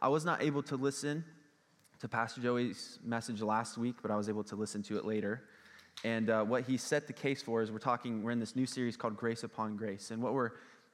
[0.00, 1.24] I was not able to listen
[1.98, 5.42] to Pastor Joey's message last week, but I was able to listen to it later.
[6.04, 8.66] And uh, what he set the case for is we're talking, we're in this new
[8.66, 10.12] series called Grace Upon Grace.
[10.12, 10.52] And what we're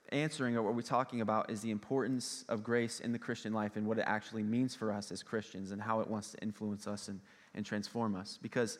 [0.09, 3.77] answering or what we're talking about is the importance of grace in the Christian life
[3.77, 6.87] and what it actually means for us as Christians and how it wants to influence
[6.87, 7.21] us and,
[7.55, 8.39] and transform us.
[8.41, 8.79] Because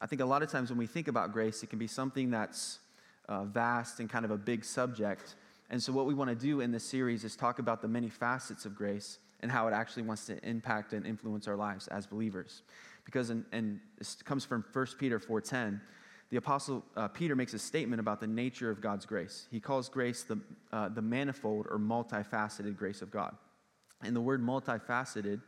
[0.00, 2.30] I think a lot of times when we think about grace, it can be something
[2.30, 2.78] that's
[3.28, 5.34] uh, vast and kind of a big subject.
[5.68, 8.08] And so, what we want to do in this series is talk about the many
[8.08, 12.06] facets of grace and how it actually wants to impact and influence our lives as
[12.06, 12.62] believers.
[13.04, 15.80] Because, in, and this comes from 1 Peter 4.10,
[16.30, 19.46] the apostle uh, Peter makes a statement about the nature of God's grace.
[19.50, 20.40] He calls grace the,
[20.72, 23.36] uh, the manifold or multifaceted grace of God.
[24.02, 25.40] And the word multifaceted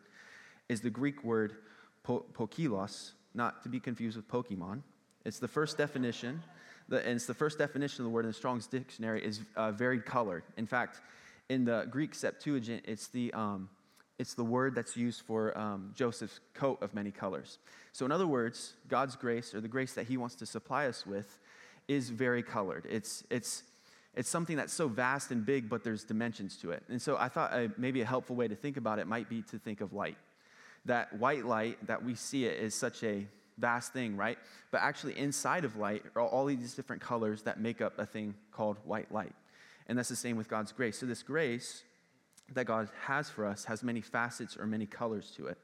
[0.68, 1.56] is the Greek word
[2.04, 4.82] po- pokilos, not to be confused with Pokemon.
[5.24, 6.42] It's the first definition,
[6.88, 9.72] the, and it's the first definition of the word in the Strong's dictionary is uh,
[9.72, 10.44] varied colored.
[10.56, 11.00] In fact,
[11.48, 13.68] in the Greek Septuagint, it's the um,
[14.18, 17.58] it's the word that's used for um, Joseph's coat of many colors.
[17.92, 21.06] So, in other words, God's grace, or the grace that He wants to supply us
[21.06, 21.38] with,
[21.86, 22.86] is very colored.
[22.90, 23.62] It's, it's,
[24.14, 26.82] it's something that's so vast and big, but there's dimensions to it.
[26.88, 29.42] And so, I thought uh, maybe a helpful way to think about it might be
[29.42, 30.18] to think of light.
[30.84, 33.24] That white light, that we see it, is such a
[33.56, 34.38] vast thing, right?
[34.72, 38.34] But actually, inside of light are all these different colors that make up a thing
[38.50, 39.34] called white light.
[39.86, 40.98] And that's the same with God's grace.
[40.98, 41.84] So, this grace
[42.54, 45.58] that God has for us has many facets or many colors to it.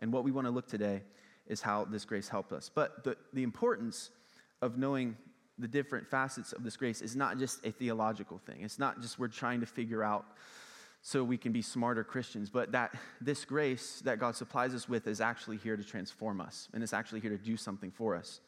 [0.00, 1.02] And what we want to look today
[1.46, 2.70] is how this grace helped us.
[2.72, 4.10] But the, the importance
[4.62, 5.16] of knowing
[5.58, 8.62] the different facets of this grace is not just a theological thing.
[8.62, 10.24] It's not just we're trying to figure out
[11.02, 15.06] so we can be smarter Christians, but that this grace that God supplies us with
[15.06, 18.40] is actually here to transform us and it's actually here to do something for us.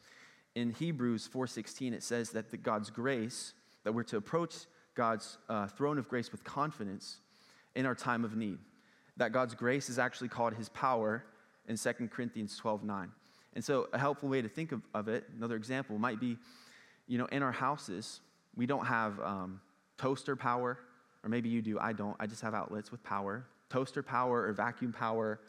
[0.55, 4.55] In Hebrews 4:16 it says that the God's grace that we're to approach
[4.95, 7.19] God's uh, throne of grace with confidence
[7.75, 8.57] in our time of need.
[9.17, 11.23] That God's grace is actually called his power
[11.67, 13.11] in 2 Corinthians 12 9.
[13.55, 16.37] And so, a helpful way to think of, of it, another example, might be
[17.07, 18.21] you know, in our houses,
[18.55, 19.61] we don't have um,
[19.97, 20.79] toaster power,
[21.23, 22.15] or maybe you do, I don't.
[22.19, 25.39] I just have outlets with power, toaster power, or vacuum power,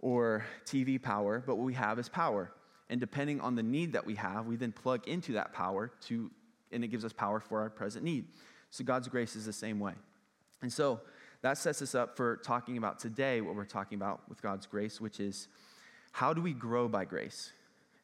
[0.00, 2.52] or TV power, but what we have is power.
[2.88, 6.30] And depending on the need that we have, we then plug into that power to,
[6.72, 8.24] and it gives us power for our present need.
[8.70, 9.92] So God's grace is the same way.
[10.62, 11.00] And so
[11.42, 15.00] that sets us up for talking about today what we're talking about with God's grace,
[15.00, 15.48] which is
[16.12, 17.52] how do we grow by grace?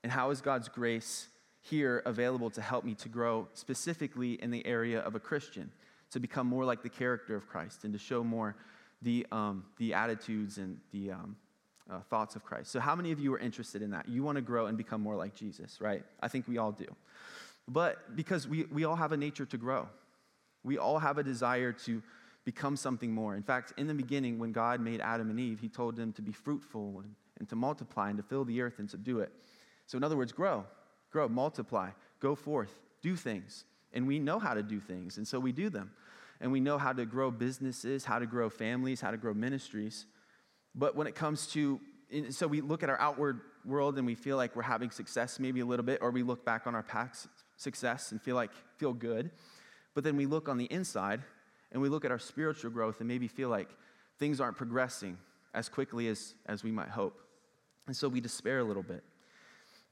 [0.02, 1.28] And how is God's grace
[1.60, 5.70] here available to help me to grow specifically in the area of a Christian,
[6.12, 8.56] to become more like the character of Christ and to show more
[9.02, 11.36] the, um, the attitudes and the um,
[11.90, 12.70] uh, thoughts of Christ?
[12.70, 14.08] So, how many of you are interested in that?
[14.08, 16.04] You want to grow and become more like Jesus, right?
[16.20, 16.86] I think we all do.
[17.68, 19.88] But because we, we all have a nature to grow,
[20.62, 22.00] we all have a desire to
[22.46, 23.34] become something more.
[23.34, 26.22] In fact, in the beginning, when God made Adam and Eve, he told them to
[26.22, 29.32] be fruitful and, and to multiply and to fill the earth and subdue it.
[29.86, 30.64] So, in other words, grow,
[31.10, 31.90] grow, multiply,
[32.20, 32.70] go forth,
[33.02, 33.64] do things.
[33.92, 35.90] And we know how to do things, and so we do them.
[36.40, 40.06] And we know how to grow businesses, how to grow families, how to grow ministries.
[40.74, 41.80] But when it comes to,
[42.30, 45.60] so we look at our outward world and we feel like we're having success maybe
[45.60, 47.26] a little bit, or we look back on our past
[47.56, 49.30] success and feel like, feel good.
[49.94, 51.22] But then we look on the inside
[51.72, 53.68] and we look at our spiritual growth and maybe feel like
[54.18, 55.18] things aren't progressing
[55.54, 57.20] as quickly as, as we might hope.
[57.86, 59.02] And so we despair a little bit.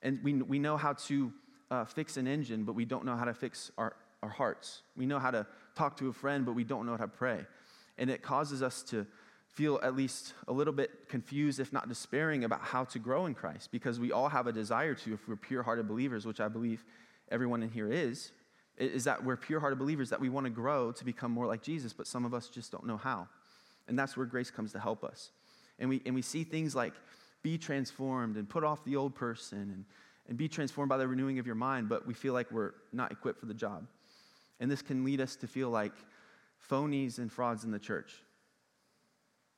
[0.03, 1.33] And we, we know how to
[1.71, 4.83] uh, fix an engine, but we don't know how to fix our, our hearts.
[4.97, 7.47] We know how to talk to a friend, but we don't know how to pray.
[7.99, 9.07] And it causes us to
[9.49, 13.35] feel at least a little bit confused, if not despairing, about how to grow in
[13.35, 16.49] Christ, because we all have a desire to, if we're pure hearted believers, which I
[16.49, 16.85] believe
[17.31, 18.33] everyone in here is,
[18.77, 21.63] is that we're pure hearted believers, that we want to grow to become more like
[21.63, 23.29] Jesus, but some of us just don't know how.
[23.87, 25.31] And that's where grace comes to help us.
[25.79, 26.95] And we, and we see things like
[27.43, 29.85] be transformed and put off the old person and,
[30.29, 33.13] and be transformed by the renewing of your mind, but we feel like we're not
[33.13, 33.87] equipped for the job.
[34.61, 35.93] And this can lead us to feel like
[36.71, 38.13] phonies and frauds in the church.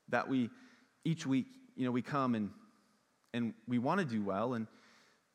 [0.08, 0.50] That we,
[1.04, 2.50] each week, you know, we come and,
[3.32, 4.66] and we want to do well, and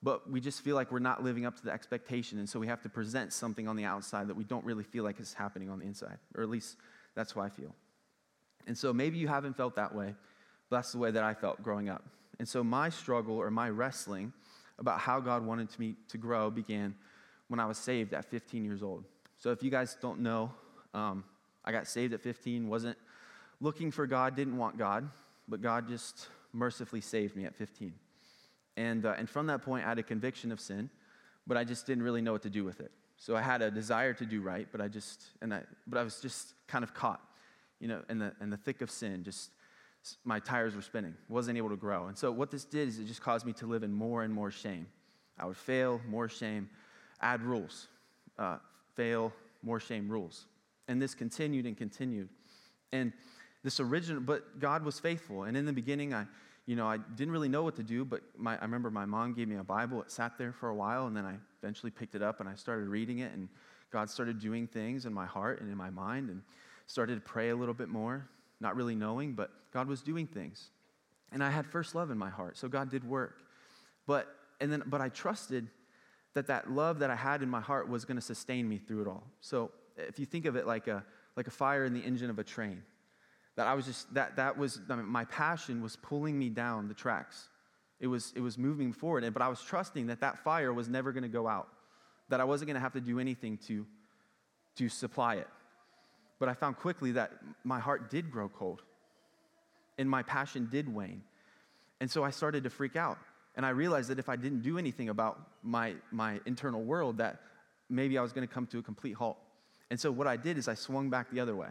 [0.04, 2.40] but we just feel like we're not living up to the expectation.
[2.40, 5.04] And so we have to present something on the outside that we don't really feel
[5.04, 6.18] like is happening on the inside.
[6.36, 6.78] Or at least
[7.16, 7.76] that's how I feel.
[8.68, 10.16] And so maybe you haven't felt that way,
[10.70, 12.04] but that's the way that I felt growing up.
[12.40, 14.34] And so my struggle or my wrestling
[14.80, 16.96] about how God wanted me to grow began
[17.48, 19.04] when I was saved at 15 years old.
[19.38, 20.52] So if you guys don't know,
[20.94, 21.24] um,
[21.64, 22.98] I got saved at 15, wasn't
[23.60, 25.08] looking for God, didn't want God,
[25.48, 27.94] but God just mercifully saved me at 15.
[28.82, 30.90] And, uh, and from that point, I had a conviction of sin,
[31.46, 32.92] but I just didn't really know what to do with it.
[33.16, 36.04] So I had a desire to do right, but I just, and I, but I
[36.04, 37.22] was just kind of caught,
[37.80, 39.52] you know, in the, in the thick of sin, just
[40.26, 42.08] my tires were spinning, wasn't able to grow.
[42.08, 44.34] And so, what this did is it just caused me to live in more and
[44.34, 44.88] more shame.
[45.38, 46.68] I would fail, more shame,
[47.22, 47.88] add rules,
[48.40, 48.58] uh,
[48.96, 49.32] fail,
[49.62, 50.48] more shame, rules.
[50.88, 52.30] And this continued and continued.
[52.92, 53.14] And
[53.64, 55.44] this original, but God was faithful.
[55.44, 56.26] And in the beginning, I,
[56.72, 59.34] you know, I didn't really know what to do, but my, I remember my mom
[59.34, 60.02] gave me a Bible.
[60.02, 62.56] It sat there for a while, and then I eventually picked it up and I
[62.56, 63.50] started reading it, and
[63.92, 66.42] God started doing things in my heart and in my mind, and
[66.88, 68.26] started to pray a little bit more,
[68.62, 70.70] not really knowing, but God was doing things.
[71.34, 73.42] And I had first love in my heart, so God did work.
[74.08, 75.68] But and then but I trusted
[76.36, 79.02] that that love that I had in my heart was going to sustain me through
[79.02, 79.24] it all.
[79.42, 81.04] So if you think of it like a
[81.36, 82.82] like a fire in the engine of a train,
[83.56, 86.88] that I was just that that was I mean, my passion was pulling me down
[86.88, 87.50] the tracks.
[88.00, 91.12] It was it was moving forward, but I was trusting that that fire was never
[91.12, 91.68] going to go out,
[92.30, 93.86] that I wasn't going to have to do anything to
[94.78, 95.48] to supply it.
[96.40, 97.32] But I found quickly that
[97.64, 98.82] my heart did grow cold
[99.98, 101.22] and my passion did wane.
[102.00, 103.20] And so I started to freak out.
[103.56, 107.42] And I realized that if I didn't do anything about my, my internal world, that
[107.90, 109.38] maybe I was going to come to a complete halt.
[109.92, 111.68] And so what I did is I swung back the other way.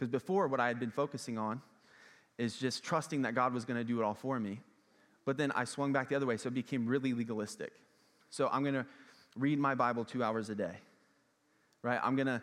[0.00, 1.60] Because before, what I had been focusing on
[2.38, 4.60] is just trusting that God was going to do it all for me.
[5.26, 7.70] But then I swung back the other way, so it became really legalistic.
[8.30, 8.86] So I'm going to
[9.36, 10.76] read my Bible two hours a day
[11.82, 11.98] right?
[12.02, 12.42] I'm gonna,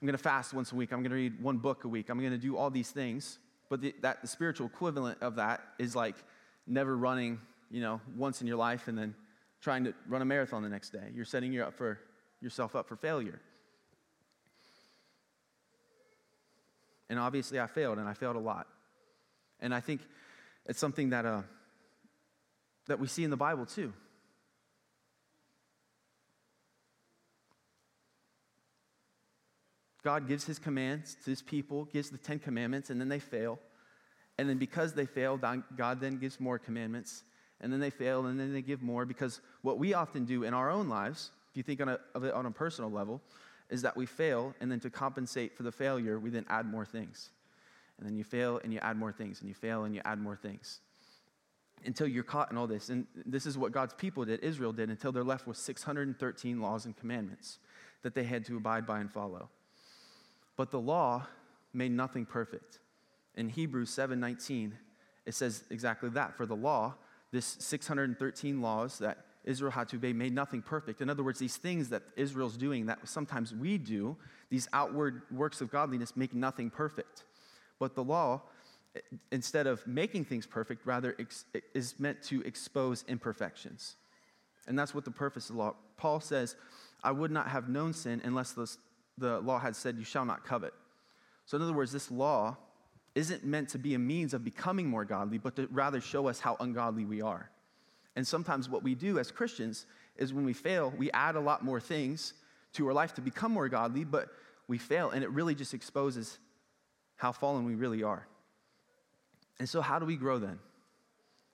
[0.00, 0.92] I'm gonna fast once a week.
[0.92, 2.08] I'm gonna read one book a week.
[2.08, 3.38] I'm gonna do all these things.
[3.68, 6.16] But the, that, the spiritual equivalent of that is like
[6.66, 7.38] never running,
[7.70, 9.14] you know, once in your life and then
[9.60, 11.10] trying to run a marathon the next day.
[11.14, 11.98] You're setting up for,
[12.40, 13.40] yourself up for failure.
[17.10, 18.66] And obviously, I failed, and I failed a lot.
[19.60, 20.02] And I think
[20.66, 21.42] it's something that, uh,
[22.86, 23.92] that we see in the Bible too.
[30.04, 33.58] God gives his commands to his people, gives the Ten Commandments, and then they fail.
[34.38, 37.24] And then because they fail, God then gives more commandments.
[37.60, 39.04] And then they fail, and then they give more.
[39.04, 42.46] Because what we often do in our own lives, if you think on a, on
[42.46, 43.20] a personal level,
[43.70, 46.84] is that we fail, and then to compensate for the failure, we then add more
[46.84, 47.30] things.
[47.98, 50.20] And then you fail, and you add more things, and you fail, and you add
[50.20, 50.80] more things.
[51.84, 52.88] Until you're caught in all this.
[52.88, 56.86] And this is what God's people did, Israel did, until they're left with 613 laws
[56.86, 57.58] and commandments
[58.02, 59.48] that they had to abide by and follow.
[60.56, 61.26] But the law
[61.72, 62.80] made nothing perfect.
[63.36, 64.72] In Hebrews 7:19,
[65.26, 66.36] it says exactly that.
[66.36, 66.96] For the law,
[67.30, 71.00] this 613 laws that Israel had to obey made nothing perfect.
[71.00, 74.16] In other words, these things that Israel's doing that sometimes we do,
[74.50, 77.24] these outward works of godliness make nothing perfect.
[77.78, 78.42] But the law,
[79.32, 81.44] instead of making things perfect, rather ex-
[81.74, 83.96] is meant to expose imperfections.
[84.66, 85.74] And that's what the purpose of the law.
[85.96, 86.56] Paul says,
[87.02, 88.68] I would not have known sin unless the
[89.18, 90.72] the law had said, You shall not covet.
[91.44, 92.56] So, in other words, this law
[93.14, 96.40] isn't meant to be a means of becoming more godly, but to rather show us
[96.40, 97.50] how ungodly we are.
[98.18, 99.86] And sometimes what we do as Christians
[100.16, 102.34] is when we fail, we add a lot more things
[102.72, 104.30] to our life to become more godly, but
[104.66, 106.40] we fail, and it really just exposes
[107.14, 108.26] how fallen we really are.
[109.60, 110.58] And so, how do we grow then?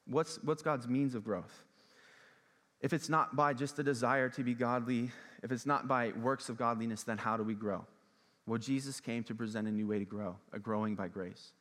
[0.06, 1.52] What's, what's God's means of growth?
[2.80, 5.10] If it's not by just a desire to be godly,
[5.42, 7.84] if it's not by works of godliness, then how do we grow?
[8.46, 11.52] Well, Jesus came to present a new way to grow, a growing by grace,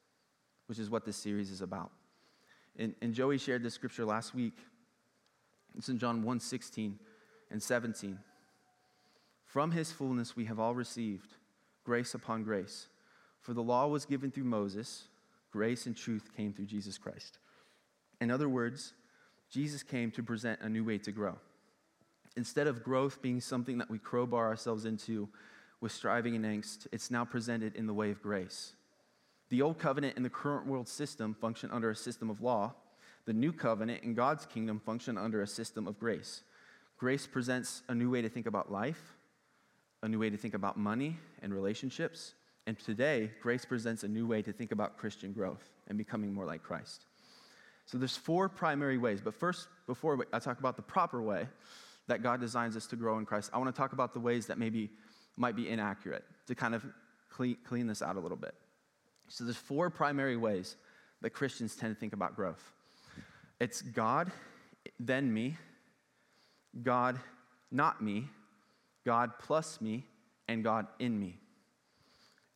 [0.67, 1.91] which is what this series is about.
[2.77, 4.55] And, and Joey shared this scripture last week.
[5.77, 7.00] It's in John 1 16
[7.51, 8.20] and 17.
[9.46, 11.36] From his fullness we have all received
[11.84, 12.88] grace upon grace.
[13.42, 15.03] For the law was given through Moses,
[15.51, 17.39] grace and truth came through Jesus Christ.
[18.22, 18.94] In other words,
[19.50, 21.36] Jesus came to present a new way to grow.
[22.36, 25.30] Instead of growth being something that we crowbar ourselves into
[25.82, 28.74] with striving and angst, it's now presented in the way of grace.
[29.50, 32.74] The old covenant and the current world system function under a system of law.
[33.25, 36.44] The new covenant in God's kingdom function under a system of grace.
[36.98, 39.15] Grace presents a new way to think about life,
[40.01, 42.34] a new way to think about money and relationships.
[42.68, 46.46] And today, grace presents a new way to think about Christian growth and becoming more
[46.46, 47.06] like Christ.
[47.86, 49.22] So there's four primary ways.
[49.22, 51.48] But first, before I talk about the proper way
[52.08, 54.48] that God designs us to grow in Christ, I want to talk about the ways
[54.48, 54.89] that maybe
[55.36, 56.86] might be inaccurate to kind of
[57.30, 58.53] clean, clean this out a little bit.
[59.27, 60.75] So there's four primary ways
[61.22, 62.74] that Christians tend to think about growth.
[63.63, 64.29] It's God,
[65.00, 65.55] then me,
[66.82, 67.17] God,
[67.72, 68.27] not me,
[69.05, 70.05] God plus me,
[70.50, 71.39] and God in me.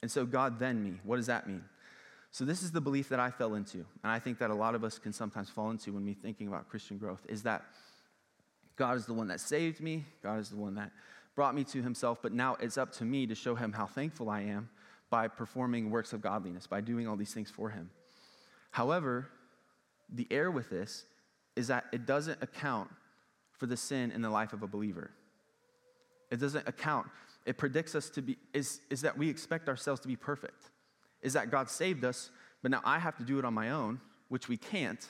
[0.02, 1.00] And so, God, then me.
[1.06, 1.64] What does that mean?
[2.32, 4.76] So, this is the belief that I fell into, and I think that a lot
[4.76, 7.64] of us can sometimes fall into when we're thinking about Christian growth is that
[8.76, 10.92] God is the one that saved me, God is the one that
[11.36, 14.30] brought me to Himself, but now it's up to me to show Him how thankful
[14.30, 14.68] I am
[15.10, 17.92] by performing works of godliness, by doing all these things for Him.
[18.72, 19.30] However,
[20.14, 21.06] the error with this
[21.56, 22.90] is that it doesn't account
[23.52, 25.12] for the sin in the life of a believer.
[26.32, 27.08] It doesn't account.
[27.46, 30.70] It predicts us to be, is, is that we expect ourselves to be perfect.
[31.22, 32.30] Is that God saved us,
[32.62, 34.00] but now I have to do it on my own,
[34.30, 35.06] which we can't.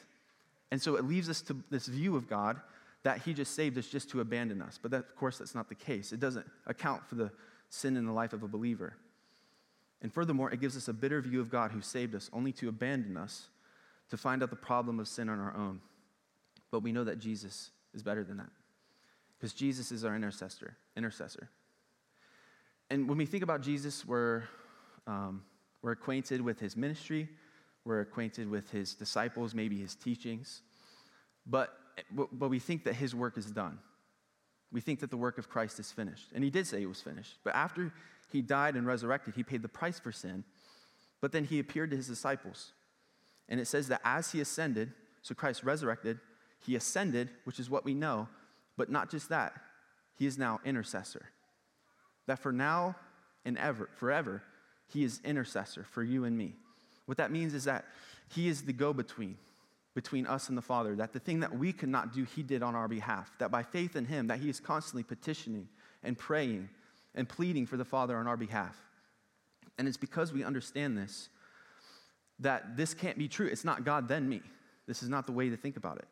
[0.72, 2.62] And so it leaves us to this view of God
[3.04, 4.80] that He just saved us just to abandon us.
[4.82, 6.12] But that, of course, that's not the case.
[6.12, 7.32] It doesn't account for the
[7.70, 8.94] sin in the life of a believer.
[10.02, 12.70] And furthermore, it gives us a bitter view of God who saved us only to
[12.70, 13.48] abandon us
[14.10, 15.82] to find out the problem of sin on our own.
[16.72, 18.50] But we know that Jesus is better than that
[19.38, 20.78] because Jesus is our intercessor.
[20.96, 21.50] Intercessor.
[22.90, 24.44] And when we think about Jesus, we're,
[25.06, 25.44] um,
[25.82, 27.28] we're acquainted with his ministry,
[27.84, 30.62] we're acquainted with his disciples, maybe his teachings,
[31.46, 31.78] but,
[32.12, 33.80] but we think that his work is done.
[34.72, 36.32] We think that the work of Christ is finished.
[36.34, 37.38] And he did say it was finished.
[37.44, 37.94] But after
[38.32, 40.44] he died and resurrected, he paid the price for sin.
[41.22, 42.74] But then he appeared to his disciples.
[43.50, 46.20] And it says that as he ascended, so Christ resurrected,
[46.66, 48.28] he ascended, which is what we know,
[48.78, 49.54] but not just that,
[50.16, 51.26] he is now intercessor.
[52.26, 52.96] That for now
[53.46, 54.44] and ever, forever,
[54.88, 56.56] he is intercessor for you and me.
[57.06, 57.86] What that means is that
[58.30, 59.38] he is the go between
[59.98, 62.62] between us and the Father, that the thing that we could not do, he did
[62.62, 65.68] on our behalf, that by faith in him, that he is constantly petitioning
[66.04, 66.70] and praying
[67.16, 68.78] and pleading for the Father on our behalf.
[69.80, 71.30] And it's because we understand this
[72.40, 73.48] that this can't be true.
[73.48, 74.42] It's not God, then me.
[74.86, 76.08] This is not the way to think about it.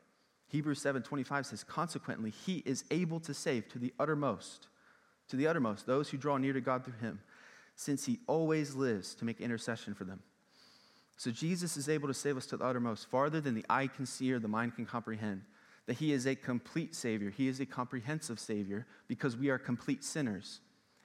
[0.47, 4.67] Hebrews 7:25 says, "Consequently, he is able to save to the uttermost,
[5.27, 7.21] to the uttermost those who draw near to God through him,
[7.75, 10.21] since he always lives to make intercession for them."
[11.17, 14.05] So Jesus is able to save us to the uttermost, farther than the eye can
[14.05, 15.45] see or the mind can comprehend.
[15.85, 17.29] That he is a complete savior.
[17.29, 20.59] He is a comprehensive savior because we are complete sinners.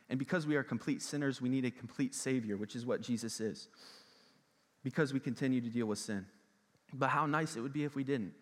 [0.08, 3.40] And because we are complete sinners, we need a complete savior, which is what Jesus
[3.40, 3.68] is.
[4.82, 6.26] Because we continue to deal with sin.
[6.92, 8.32] But how nice it would be if we didn't.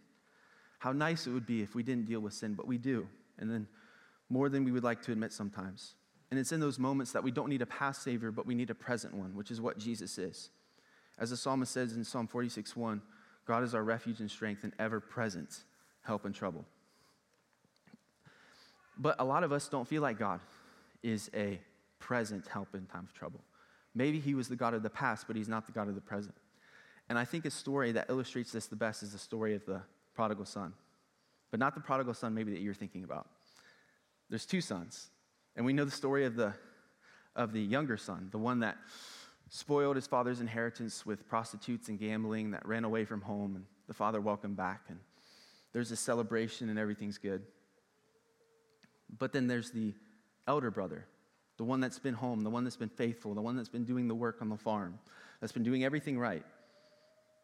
[0.78, 3.08] How nice it would be if we didn't deal with sin, but we do.
[3.38, 3.66] And then
[4.30, 5.94] more than we would like to admit sometimes.
[6.30, 8.70] And it's in those moments that we don't need a past Savior, but we need
[8.70, 10.50] a present one, which is what Jesus is.
[11.18, 13.02] As the psalmist says in Psalm 46 1,
[13.46, 15.64] God is our refuge and strength and ever present
[16.02, 16.64] help in trouble.
[18.98, 20.40] But a lot of us don't feel like God
[21.02, 21.60] is a
[21.98, 23.40] present help in time of trouble.
[23.98, 26.00] Maybe he was the God of the past, but he's not the God of the
[26.00, 26.36] present.
[27.08, 29.82] And I think a story that illustrates this the best is the story of the
[30.14, 30.72] prodigal son.
[31.50, 33.26] But not the prodigal son, maybe that you're thinking about.
[34.30, 35.08] There's two sons.
[35.56, 36.54] And we know the story of the,
[37.34, 38.76] of the younger son, the one that
[39.48, 43.94] spoiled his father's inheritance with prostitutes and gambling, that ran away from home, and the
[43.94, 44.82] father welcomed back.
[44.88, 45.00] And
[45.72, 47.42] there's a celebration, and everything's good.
[49.18, 49.92] But then there's the
[50.46, 51.04] elder brother,
[51.58, 54.08] the one that's been home, the one that's been faithful, the one that's been doing
[54.08, 54.98] the work on the farm,
[55.40, 56.44] that's been doing everything right.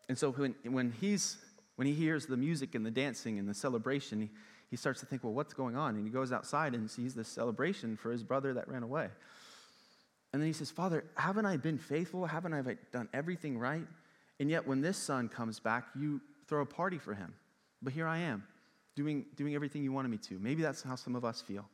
[0.09, 1.37] And so when, when he's
[1.76, 4.30] when he hears the music and the dancing and the celebration, he,
[4.71, 5.97] he starts to think, well, what's going on?
[5.97, 9.09] And he goes outside and sees this celebration for his brother that ran away.
[10.33, 12.26] And then he says, Father, haven't I been faithful?
[12.26, 13.87] Haven't I done everything right?
[14.40, 17.33] And yet, when this son comes back, you throw a party for him.
[17.83, 18.42] But here I am,
[18.97, 20.38] doing, doing everything you wanted me to.
[20.40, 21.68] Maybe that's how some of us feel,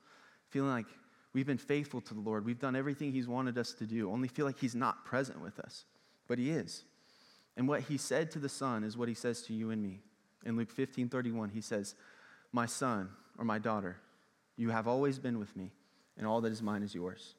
[0.51, 0.87] feeling like
[1.35, 2.45] we've been faithful to the Lord.
[2.45, 5.59] We've done everything he's wanted us to do, only feel like he's not present with
[5.59, 5.85] us.
[6.29, 6.85] But he is.
[7.57, 10.01] And what he said to the Son is what he says to you and me.
[10.45, 11.95] In Luke 15 31, he says,
[12.53, 13.99] My son or my daughter,
[14.57, 15.73] you have always been with me,
[16.17, 17.35] and all that is mine is yours.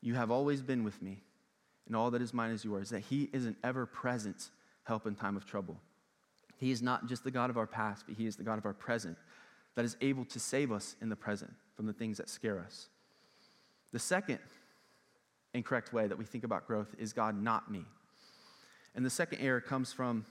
[0.00, 1.22] You have always been with me,
[1.86, 2.90] and all that is mine is yours.
[2.90, 4.50] That he is an ever present
[4.84, 5.80] help in time of trouble.
[6.56, 8.66] He is not just the God of our past, but he is the God of
[8.66, 9.16] our present
[9.76, 12.88] that is able to save us in the present from the things that scare us.
[13.92, 14.40] The second
[15.54, 17.84] incorrect way that we think about growth is God, not me.
[18.96, 20.26] And the second error comes from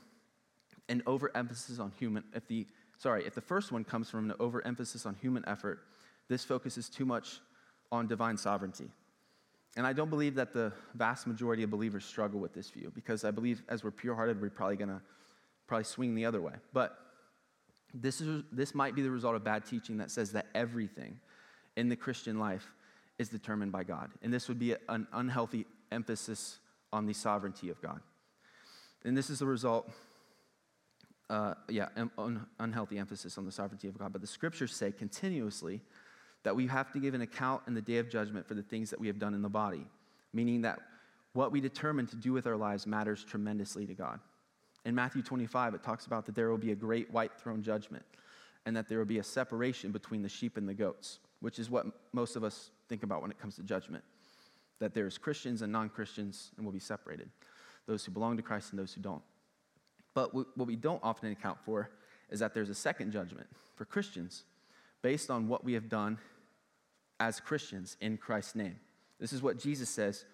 [0.89, 2.25] an overemphasis on human.
[2.35, 5.85] If the sorry, if the first one comes from an overemphasis on human effort,
[6.27, 7.39] this focuses too much
[7.93, 8.89] on divine sovereignty.
[9.77, 13.23] And I don't believe that the vast majority of believers struggle with this view because
[13.23, 15.01] I believe as we're pure-hearted, we're probably going to
[15.65, 16.55] probably swing the other way.
[16.73, 16.97] But
[17.93, 21.21] this, is, this might be the result of bad teaching that says that everything
[21.77, 22.73] in the Christian life
[23.17, 24.09] is determined by God.
[24.21, 26.59] And this would be an unhealthy emphasis
[26.91, 28.01] on the sovereignty of God.
[29.05, 29.89] And this is the result,
[31.29, 34.11] uh, yeah, un- unhealthy emphasis on the sovereignty of God.
[34.11, 35.81] But the scriptures say continuously
[36.43, 38.89] that we have to give an account in the day of judgment for the things
[38.89, 39.87] that we have done in the body,
[40.33, 40.79] meaning that
[41.33, 44.19] what we determine to do with our lives matters tremendously to God.
[44.85, 48.03] In Matthew 25, it talks about that there will be a great white throne judgment
[48.65, 51.69] and that there will be a separation between the sheep and the goats, which is
[51.69, 54.03] what most of us think about when it comes to judgment
[54.79, 57.29] that there's Christians and non Christians and we'll be separated.
[57.85, 59.21] those who belong to Christ and those who don't.
[60.13, 61.89] But what we don't often account for
[62.29, 64.43] is that there's a second judgment for Christians
[65.01, 66.17] based on what we have done
[67.19, 68.75] as Christians in Christ's name.
[69.19, 70.25] This is what Jesus says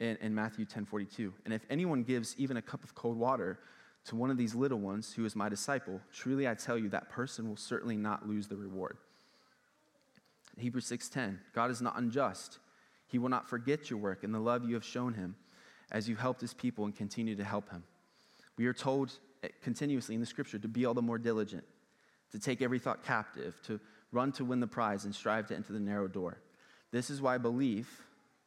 [0.00, 1.32] in, in Matthew 10 42.
[1.44, 3.58] And if anyone gives even a cup of cold water
[4.06, 7.08] to one of these little ones who is my disciple, truly I tell you that
[7.08, 8.96] person will certainly not lose the reward.
[10.58, 12.58] Hebrews 6:10 God is not unjust.
[13.06, 15.36] He will not forget your work and the love you have shown him
[15.90, 17.82] as you helped his people and continue to help him.
[18.56, 21.64] We are told eh, continuously in the scripture to be all the more diligent,
[22.32, 23.80] to take every thought captive, to
[24.12, 26.38] run to win the prize and strive to enter the narrow door.
[26.90, 27.88] This is why I believe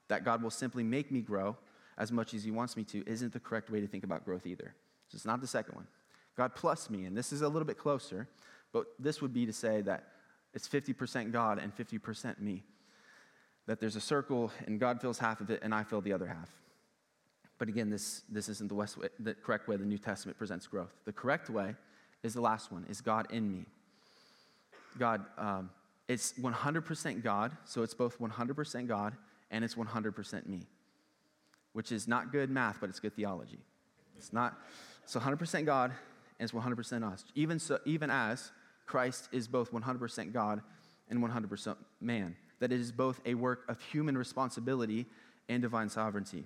[0.07, 1.57] that God will simply make me grow
[1.97, 4.45] as much as he wants me to isn't the correct way to think about growth
[4.45, 4.75] either.
[5.07, 5.87] So it's not the second one.
[6.37, 8.27] God plus me, and this is a little bit closer,
[8.71, 10.07] but this would be to say that
[10.53, 12.63] it's 50% God and 50% me.
[13.67, 16.27] That there's a circle and God fills half of it and I fill the other
[16.27, 16.49] half.
[17.57, 18.87] But again, this, this isn't the, way,
[19.19, 20.91] the correct way the New Testament presents growth.
[21.05, 21.75] The correct way
[22.23, 23.65] is the last one, is God in me.
[24.97, 25.69] God, um,
[26.07, 29.15] it's 100% God, so it's both 100% God
[29.51, 30.61] and it's 100% me,
[31.73, 33.59] which is not good math, but it's good theology.
[34.17, 34.57] It's not,
[35.03, 35.91] it's 100% God
[36.39, 37.23] and it's 100% us.
[37.35, 38.51] Even, so, even as
[38.91, 40.61] Christ is both 100% God
[41.09, 45.05] and 100% man, that it is both a work of human responsibility
[45.47, 46.43] and divine sovereignty.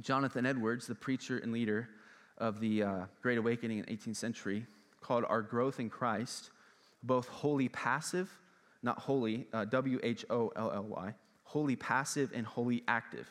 [0.00, 1.90] Jonathan Edwards, the preacher and leader
[2.38, 4.64] of the uh, Great Awakening in the 18th century,
[5.02, 6.50] called our growth in Christ
[7.02, 8.30] both wholly passive,
[8.82, 13.28] not holy, uh, W H O L L Y, wholly passive and wholly active.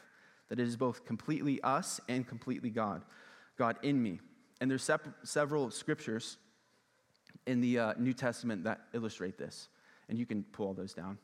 [0.50, 3.02] That it is both completely us and completely God,
[3.58, 4.20] God in me.
[4.62, 6.38] And there's sep- several scriptures
[7.48, 9.70] in the uh, New Testament that illustrate this.
[10.10, 11.18] And you can pull all those down.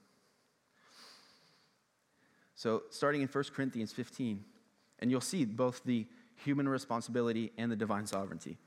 [2.55, 4.43] So, starting in 1 Corinthians 15,
[4.99, 8.57] and you'll see both the human responsibility and the divine sovereignty.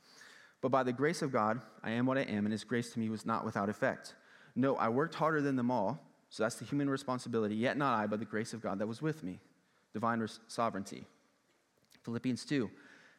[0.60, 2.98] But by the grace of God, I am what I am, and his grace to
[2.98, 4.14] me was not without effect.
[4.54, 6.00] No, I worked harder than them all,
[6.30, 9.00] so that's the human responsibility, yet not I, but the grace of God that was
[9.00, 9.38] with me.
[9.92, 11.04] Divine res- sovereignty.
[12.02, 12.70] Philippians 2.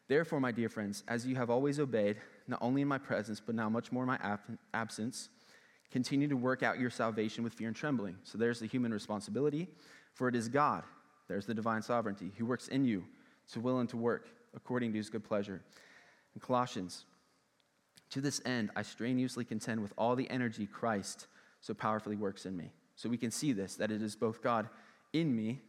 [0.07, 3.55] Therefore, my dear friends, as you have always obeyed, not only in my presence, but
[3.55, 5.29] now much more in my ab- absence,
[5.91, 8.15] continue to work out your salvation with fear and trembling.
[8.23, 9.67] So there's the human responsibility,
[10.13, 10.83] for it is God,
[11.27, 13.03] there's the divine sovereignty, who works in you
[13.51, 15.61] to will and to work according to his good pleasure.
[16.35, 17.05] In Colossians,
[18.11, 21.27] to this end, I strenuously contend with all the energy Christ
[21.61, 22.71] so powerfully works in me.
[22.95, 24.69] So we can see this, that it is both God
[25.13, 25.61] in me,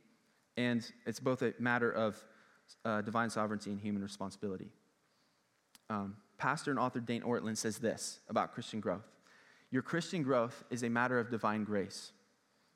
[0.57, 2.23] and it's both a matter of
[2.85, 4.71] uh, divine sovereignty and human responsibility.
[5.91, 9.07] Um, pastor and author Dane Ortlund says this about Christian growth
[9.71, 12.13] Your Christian growth is a matter of divine grace.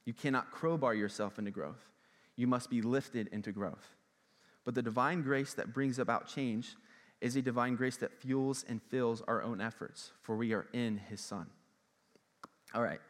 [0.05, 1.89] You cannot crowbar yourself into growth,
[2.37, 3.97] you must be lifted into growth.
[4.65, 6.77] But the divine grace that brings about change
[7.21, 10.99] is a divine grace that fuels and fills our own efforts, for we are in
[10.99, 11.47] his Son.
[12.75, 13.01] All right,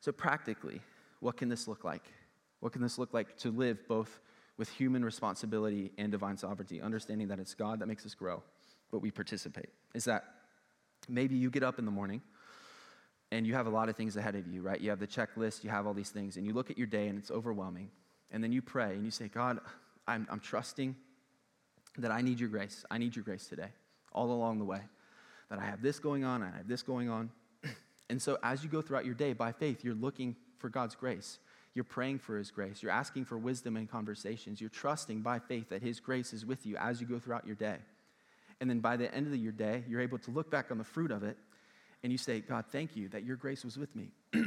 [0.00, 0.80] so practically,
[1.20, 2.04] what can this look like?
[2.60, 4.20] What can this look like to live both
[4.56, 8.42] with human responsibility and divine sovereignty, understanding that it's God that makes us grow,
[8.90, 9.70] but we participate?
[9.94, 10.24] Is that
[11.08, 12.22] maybe you get up in the morning
[13.30, 14.80] and you have a lot of things ahead of you, right?
[14.80, 17.08] You have the checklist, you have all these things, and you look at your day
[17.08, 17.90] and it's overwhelming.
[18.30, 19.60] And then you pray and you say, God,
[20.06, 20.96] I'm, I'm trusting
[21.98, 22.84] that I need your grace.
[22.90, 23.68] I need your grace today,
[24.12, 24.80] all along the way.
[25.50, 27.30] That I have this going on, I have this going on.
[28.10, 31.38] and so as you go throughout your day, by faith, you're looking for God's grace.
[31.74, 32.82] You're praying for His grace.
[32.82, 34.60] You're asking for wisdom in conversations.
[34.60, 37.56] You're trusting by faith that His grace is with you as you go throughout your
[37.56, 37.76] day.
[38.60, 40.84] And then by the end of your day, you're able to look back on the
[40.84, 41.36] fruit of it
[42.02, 44.08] and you say, God, thank you that your grace was with me,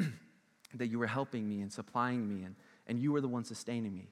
[0.76, 2.56] that you were helping me and supplying me, and,
[2.88, 4.08] and you were the one sustaining me.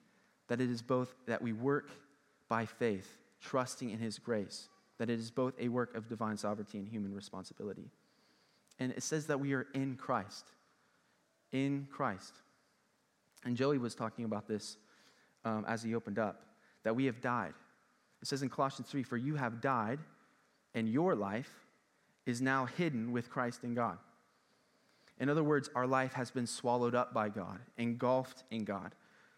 [0.48, 1.90] That it is both that we work
[2.48, 6.80] by faith trusting in his grace, that it is both a work of divine sovereignty
[6.80, 7.90] and human responsibility.
[8.80, 10.46] And it says that we are in Christ.
[11.52, 12.34] In Christ.
[13.46, 14.78] And Joey was talking about this
[15.46, 16.44] um, as he opened up,
[16.84, 17.54] that we have died.
[18.22, 20.00] It says in Colossians 3 For you have died,
[20.74, 21.52] and your life
[22.26, 23.98] is now hidden with Christ in God.
[25.20, 28.94] In other words, our life has been swallowed up by God, engulfed in God.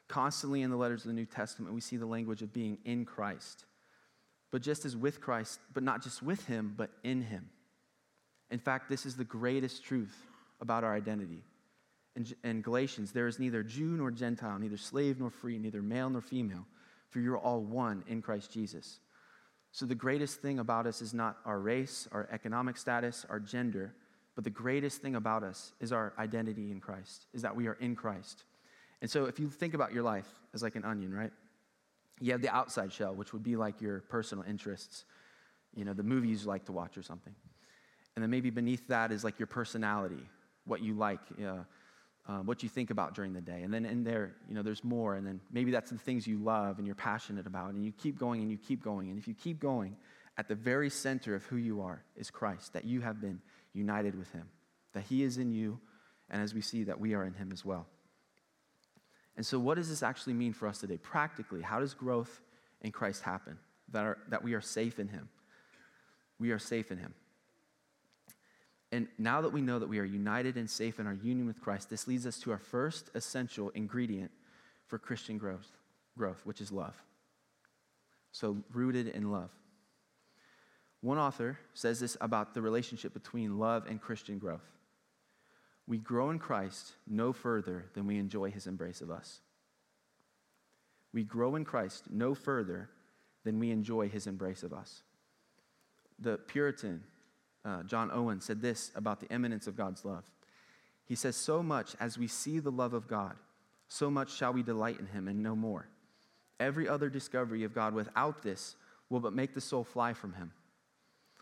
[0.07, 3.05] Constantly in the letters of the New Testament, we see the language of being in
[3.05, 3.65] Christ
[4.51, 7.49] but just as with Christ, but not just with him, but in him.
[8.51, 10.15] In fact, this is the greatest truth
[10.59, 11.41] about our identity.
[12.17, 16.09] In, in, Galatians, there is neither Jew nor Gentile, neither slave nor free, neither male
[16.09, 16.65] nor female,
[17.11, 18.99] for you're all one in Christ Jesus.
[19.71, 23.93] So the greatest thing about us is not our race, our economic status, our gender,
[24.35, 27.73] but the greatest thing about us is our identity in Christ, is that we are
[27.73, 28.43] in Christ.
[29.01, 31.31] And so if you think about your life as like an onion, right?
[32.19, 35.05] You have the outside shell, which would be like your personal interests,
[35.75, 37.33] you know, the movies you like to watch or something.
[38.15, 40.29] And then maybe beneath that is like your personality,
[40.65, 41.63] what you like, uh,
[42.27, 43.63] uh, what you think about during the day.
[43.63, 45.15] And then in there, you know, there's more.
[45.15, 47.73] And then maybe that's the things you love and you're passionate about.
[47.73, 49.09] And you keep going and you keep going.
[49.09, 49.95] And if you keep going,
[50.37, 53.41] at the very center of who you are is Christ, that you have been
[53.73, 54.47] united with him,
[54.93, 55.79] that he is in you,
[56.29, 57.85] and as we see, that we are in him as well.
[59.35, 60.97] And so, what does this actually mean for us today?
[60.97, 62.41] Practically, how does growth
[62.81, 63.57] in Christ happen?
[63.91, 65.29] That, are, that we are safe in him.
[66.39, 67.13] We are safe in him.
[68.91, 71.61] And now that we know that we are united and safe in our union with
[71.61, 74.31] Christ, this leads us to our first essential ingredient
[74.87, 75.67] for Christian growth,
[76.17, 76.95] growth which is love.
[78.33, 79.49] So, rooted in love.
[81.01, 84.69] One author says this about the relationship between love and Christian growth.
[85.87, 89.39] We grow in Christ no further than we enjoy his embrace of us.
[91.13, 92.89] We grow in Christ no further
[93.43, 95.01] than we enjoy his embrace of us.
[96.19, 97.03] The Puritan
[97.63, 100.23] uh, John Owen said this about the eminence of God's love.
[101.05, 103.35] He says, So much as we see the love of God,
[103.87, 105.87] so much shall we delight in him and no more.
[106.59, 108.75] Every other discovery of God without this
[109.09, 110.53] will but make the soul fly from him.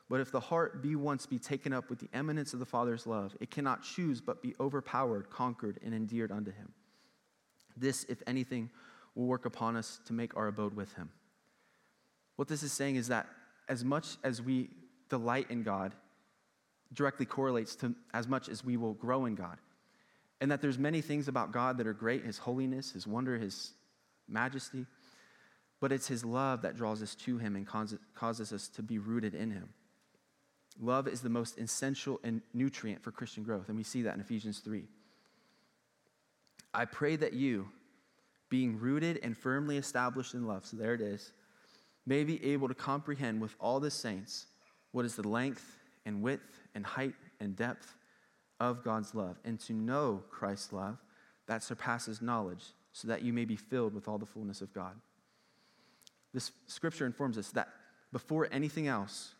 [0.09, 3.05] But if the heart be once be taken up with the eminence of the Father's
[3.05, 6.73] love, it cannot choose but be overpowered, conquered, and endeared unto him.
[7.77, 8.71] This, if anything,
[9.13, 11.11] will work upon us to make our abode with him.
[12.37, 13.27] What this is saying is that
[13.67, 14.69] as much as we
[15.09, 15.93] delight in God,
[16.93, 19.57] directly correlates to as much as we will grow in God.
[20.41, 23.73] And that there's many things about God that are great, his holiness, his wonder, his
[24.27, 24.85] majesty,
[25.81, 29.33] but it's his love that draws us to him and causes us to be rooted
[29.33, 29.69] in him.
[30.79, 34.21] Love is the most essential and nutrient for Christian growth, and we see that in
[34.21, 34.83] Ephesians 3.
[36.73, 37.67] I pray that you,
[38.49, 41.33] being rooted and firmly established in love, so there it is,
[42.05, 44.47] may be able to comprehend with all the saints
[44.91, 45.78] what is the length
[46.09, 47.95] and width and height and depth
[48.59, 50.97] of God's love, and to know Christ's love
[51.47, 54.95] that surpasses knowledge, so that you may be filled with all the fullness of God.
[56.33, 57.69] This scripture informs us that
[58.11, 59.35] before anything else,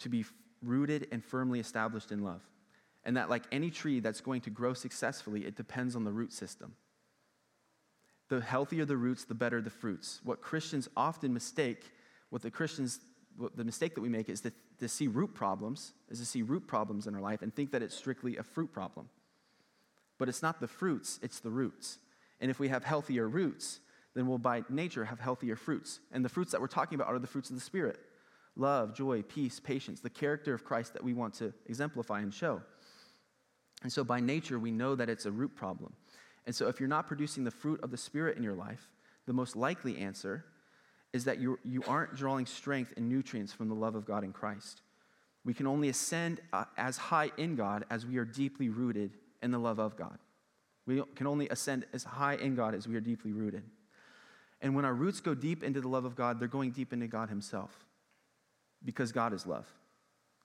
[0.00, 0.24] to be
[0.62, 2.42] rooted and firmly established in love.
[3.04, 6.32] And that, like any tree that's going to grow successfully, it depends on the root
[6.32, 6.74] system.
[8.28, 10.20] The healthier the roots, the better the fruits.
[10.24, 11.90] What Christians often mistake,
[12.30, 13.00] what the Christians,
[13.54, 16.66] the mistake that we make is that to see root problems, is to see root
[16.66, 19.08] problems in our life and think that it's strictly a fruit problem.
[20.18, 21.98] But it's not the fruits, it's the roots.
[22.40, 23.80] And if we have healthier roots,
[24.14, 26.00] then we'll by nature have healthier fruits.
[26.12, 27.98] And the fruits that we're talking about are the fruits of the Spirit
[28.56, 32.62] love, joy, peace, patience, the character of Christ that we want to exemplify and show.
[33.82, 35.92] And so by nature, we know that it's a root problem.
[36.46, 38.88] And so if you're not producing the fruit of the Spirit in your life,
[39.26, 40.44] the most likely answer
[41.14, 44.32] is that you, you aren't drawing strength and nutrients from the love of God in
[44.32, 44.82] Christ.
[45.44, 49.52] We can only ascend uh, as high in God as we are deeply rooted in
[49.52, 50.18] the love of God.
[50.86, 53.62] We can only ascend as high in God as we are deeply rooted.
[54.60, 57.06] And when our roots go deep into the love of God, they're going deep into
[57.06, 57.84] God Himself
[58.84, 59.66] because God is love.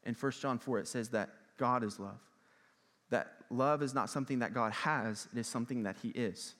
[0.03, 2.19] In 1 John 4, it says that God is love.
[3.09, 6.53] That love is not something that God has, it is something that He is.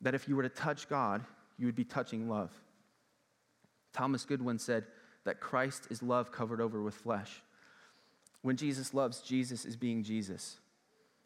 [0.00, 1.22] That if you were to touch God,
[1.58, 2.50] you would be touching love.
[3.92, 4.84] Thomas Goodwin said
[5.24, 7.42] that Christ is love covered over with flesh.
[8.42, 10.58] When Jesus loves, Jesus is being Jesus.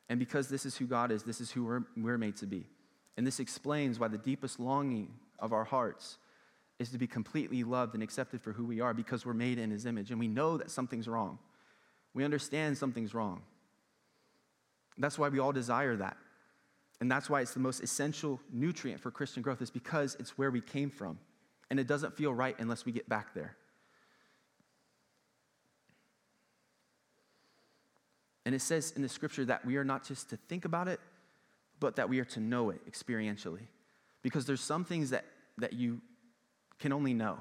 [0.08, 2.66] And because this is who God is, this is who we're, we're made to be.
[3.16, 6.18] And this explains why the deepest longing of our hearts
[6.78, 9.70] is to be completely loved and accepted for who we are because we're made in
[9.70, 11.38] his image and we know that something's wrong.
[12.14, 13.42] We understand something's wrong.
[14.98, 16.16] That's why we all desire that.
[17.00, 20.50] And that's why it's the most essential nutrient for Christian growth, is because it's where
[20.50, 21.18] we came from
[21.72, 23.56] and it doesn't feel right unless we get back there.
[28.44, 31.00] And it says in the scripture that we are not just to think about it,
[31.80, 33.68] but that we are to know it experientially.
[34.20, 35.24] Because there's some things that,
[35.56, 36.02] that you
[36.78, 37.38] can only know.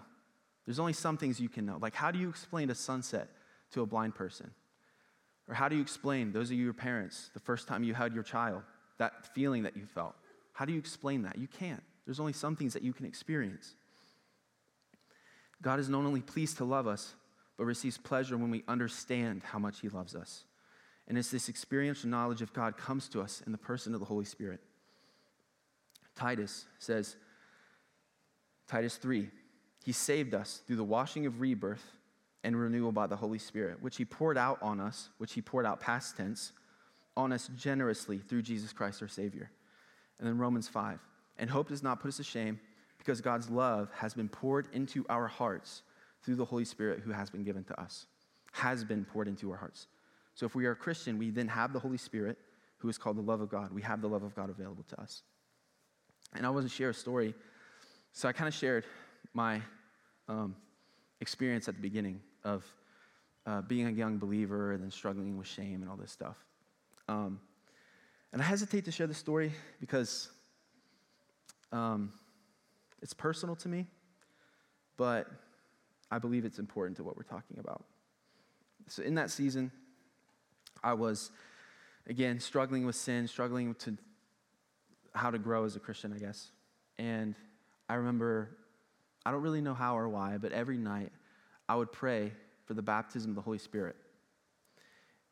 [0.65, 1.77] There's only some things you can know.
[1.81, 3.27] Like, how do you explain a sunset
[3.71, 4.49] to a blind person?
[5.49, 8.13] Or how do you explain, those of you your parents, the first time you had
[8.13, 8.63] your child,
[8.97, 10.15] that feeling that you felt?
[10.53, 11.37] How do you explain that?
[11.37, 11.83] You can't.
[12.05, 13.75] There's only some things that you can experience.
[15.61, 17.13] God is not only pleased to love us,
[17.57, 20.45] but receives pleasure when we understand how much He loves us.
[21.07, 24.05] And it's this experiential knowledge of God comes to us in the person of the
[24.05, 24.61] Holy Spirit.
[26.15, 27.15] Titus says,
[28.67, 29.29] Titus 3,
[29.83, 31.85] He saved us through the washing of rebirth
[32.43, 35.65] and renewal by the Holy Spirit, which He poured out on us, which He poured
[35.65, 36.53] out past tense,
[37.17, 39.51] on us generously through Jesus Christ our Savior.
[40.17, 40.99] And then Romans 5,
[41.37, 42.59] and hope does not put us to shame
[43.01, 45.81] because God's love has been poured into our hearts
[46.23, 48.05] through the Holy Spirit who has been given to us,
[48.51, 49.87] has been poured into our hearts.
[50.35, 52.37] So if we are a Christian, we then have the Holy Spirit
[52.77, 53.73] who is called the love of God.
[53.73, 55.23] We have the love of God available to us.
[56.35, 57.33] And I want to share a story.
[58.13, 58.85] So I kind of shared
[59.33, 59.61] my
[60.29, 60.55] um,
[61.21, 62.63] experience at the beginning of
[63.47, 66.37] uh, being a young believer and then struggling with shame and all this stuff.
[67.07, 67.39] Um,
[68.31, 70.29] and I hesitate to share the story because
[71.71, 72.13] um,
[73.01, 73.87] it's personal to me,
[74.97, 75.27] but
[76.11, 77.83] I believe it's important to what we're talking about.
[78.87, 79.71] So, in that season,
[80.83, 81.31] I was,
[82.07, 83.97] again, struggling with sin, struggling to
[85.13, 86.51] how to grow as a Christian, I guess.
[86.97, 87.35] And
[87.89, 88.57] I remember,
[89.25, 91.11] I don't really know how or why, but every night
[91.67, 92.33] I would pray
[92.65, 93.95] for the baptism of the Holy Spirit.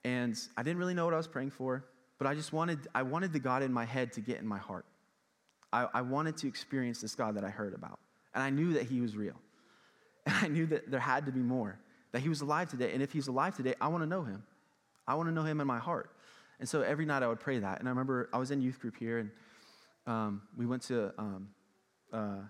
[0.04, 1.86] And I didn't really know what I was praying for,
[2.18, 4.58] but I just wanted, I wanted the God in my head to get in my
[4.58, 4.86] heart.
[5.72, 8.00] I, I wanted to experience this God that I heard about.
[8.34, 9.36] And I knew that he was real.
[10.26, 11.80] And I knew that there had to be more,
[12.12, 12.92] that he was alive today.
[12.94, 14.44] And if he's alive today, I want to know him.
[15.08, 16.12] I want to know him in my heart.
[16.60, 17.80] And so every night I would pray that.
[17.80, 19.32] And I remember I was in youth group here, and
[20.06, 21.50] um, we went to um,
[22.12, 22.42] uh,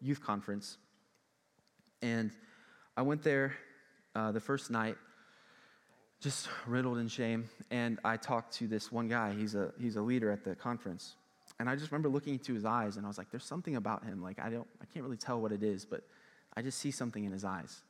[0.00, 0.78] youth conference.
[2.02, 2.32] And
[2.96, 3.54] I went there
[4.14, 4.96] uh, the first night,
[6.20, 7.48] just riddled in shame.
[7.70, 9.32] And I talked to this one guy.
[9.32, 11.14] He's a, he's a leader at the conference.
[11.60, 14.02] And I just remember looking into his eyes, and I was like, there's something about
[14.02, 14.22] him.
[14.22, 16.02] Like, I, don't, I can't really tell what it is, but
[16.56, 17.82] I just see something in his eyes.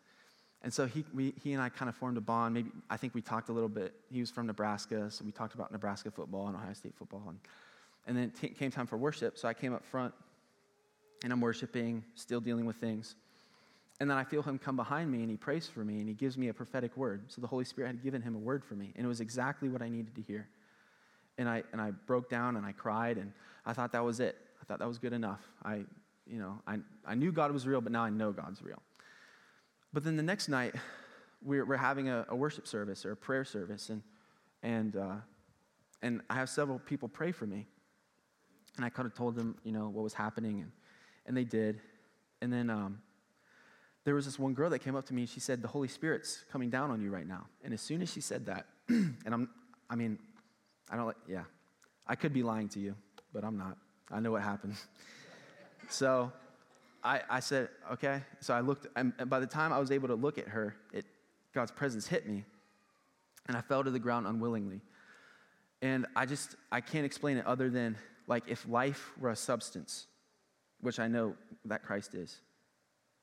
[0.62, 2.52] And so he, we, he and I kind of formed a bond.
[2.52, 3.94] Maybe I think we talked a little bit.
[4.11, 7.22] He was from Nebraska, so we talked about Nebraska football and Ohio State football.
[7.28, 7.38] And,
[8.09, 10.14] and then it t- came time for worship, so I came up front,
[11.22, 13.14] and I'm worshiping, still dealing with things.
[14.00, 16.14] And then I feel him come behind me, and he prays for me, and he
[16.14, 17.26] gives me a prophetic word.
[17.28, 19.68] So the Holy Spirit had given him a word for me, and it was exactly
[19.68, 20.48] what I needed to hear.
[21.38, 23.33] And I, and I broke down and I cried, and
[23.64, 24.37] I thought that was it.
[24.61, 25.40] I thought that was good enough.
[25.64, 25.85] I,
[26.27, 28.81] you know, I, I knew God was real, but now I know God's real.
[29.92, 30.75] But then the next night,
[31.42, 34.03] we're, we're having a, a worship service or a prayer service, and,
[34.62, 35.16] and, uh,
[36.03, 37.66] and I have several people pray for me.
[38.77, 40.70] And I kind of told them, you know, what was happening, and,
[41.27, 41.81] and they did.
[42.40, 43.01] And then um,
[44.05, 45.88] there was this one girl that came up to me, and she said, The Holy
[45.88, 47.46] Spirit's coming down on you right now.
[47.64, 49.49] And as soon as she said that, and I'm,
[49.88, 50.18] I mean,
[50.88, 51.44] I don't like, yeah,
[52.07, 52.94] I could be lying to you,
[53.33, 53.77] but I'm not.
[54.11, 54.75] I know what happened.
[55.88, 56.33] so
[57.03, 58.23] I, I said, okay.
[58.40, 61.05] So I looked, and, by the time I was able to look at her, it,
[61.55, 62.45] God's presence hit me,
[63.47, 64.81] and I fell to the ground unwillingly.
[65.83, 70.07] And I just, I can't explain it other than like if life were a substance,
[70.81, 72.38] which I know that Christ is,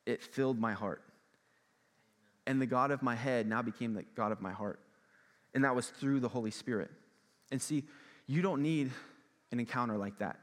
[0.06, 1.02] it filled my heart.
[2.48, 4.80] And the God of my head now became the God of my heart.
[5.54, 6.89] And that was through the Holy Spirit.
[7.52, 7.84] And see,
[8.26, 8.91] you don't need
[9.51, 10.39] an encounter like that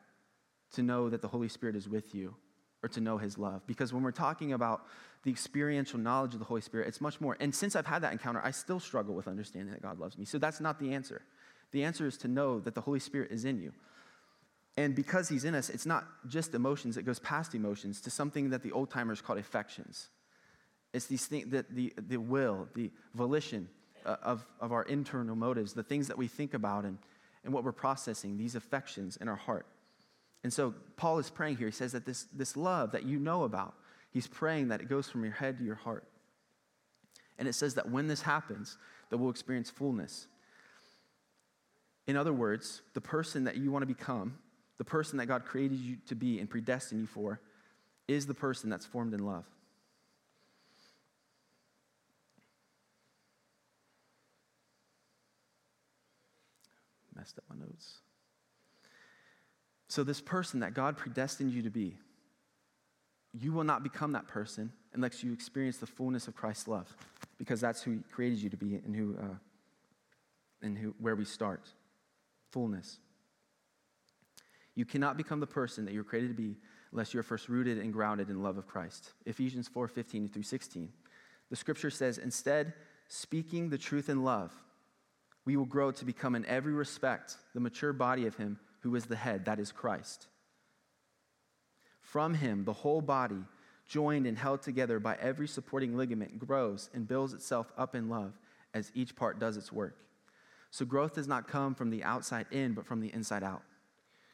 [0.72, 2.34] to know that the Holy Spirit is with you
[2.82, 3.66] or to know his love.
[3.66, 4.86] Because when we're talking about
[5.22, 7.36] the experiential knowledge of the Holy Spirit, it's much more.
[7.40, 10.24] And since I've had that encounter, I still struggle with understanding that God loves me.
[10.24, 11.22] So that's not the answer.
[11.72, 13.72] The answer is to know that the Holy Spirit is in you.
[14.76, 18.50] And because he's in us, it's not just emotions, it goes past emotions to something
[18.50, 20.08] that the old timers called affections.
[20.92, 23.68] It's these things that the, the will, the volition,
[24.04, 26.98] uh, of, of our internal motives, the things that we think about and,
[27.44, 29.66] and what we're processing, these affections in our heart.
[30.42, 31.68] And so Paul is praying here.
[31.68, 33.74] He says that this, this love that you know about,
[34.10, 36.04] he's praying that it goes from your head to your heart.
[37.38, 38.76] And it says that when this happens,
[39.10, 40.28] that we'll experience fullness.
[42.06, 44.38] In other words, the person that you want to become,
[44.78, 47.40] the person that God created you to be and predestined you for,
[48.06, 49.44] is the person that's formed in love.
[57.24, 58.00] Messed up my notes.
[59.88, 61.96] So, this person that God predestined you to be,
[63.32, 66.94] you will not become that person unless you experience the fullness of Christ's love,
[67.38, 69.36] because that's who He created you to be and who, uh,
[70.60, 71.66] and who, where we start.
[72.50, 72.98] Fullness.
[74.74, 76.56] You cannot become the person that you're created to be
[76.92, 79.14] unless you're first rooted and grounded in love of Christ.
[79.24, 80.92] Ephesians 4 15 through 16.
[81.48, 82.74] The scripture says, instead,
[83.08, 84.52] speaking the truth in love
[85.44, 89.06] we will grow to become, in every respect, the mature body of Him who is
[89.06, 90.26] the head, that is Christ.
[92.00, 93.44] From Him, the whole body,
[93.86, 98.32] joined and held together by every supporting ligament, grows and builds itself up in love
[98.72, 99.96] as each part does its work.
[100.70, 103.62] So, growth does not come from the outside in, but from the inside out.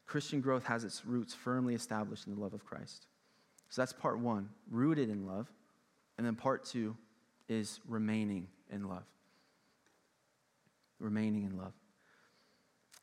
[0.07, 3.07] Christian growth has its roots firmly established in the love of Christ.
[3.69, 5.49] So, that's part one, rooted in love.
[6.17, 6.97] And then part two
[7.49, 9.05] is remaining in love
[11.01, 11.73] remaining in love.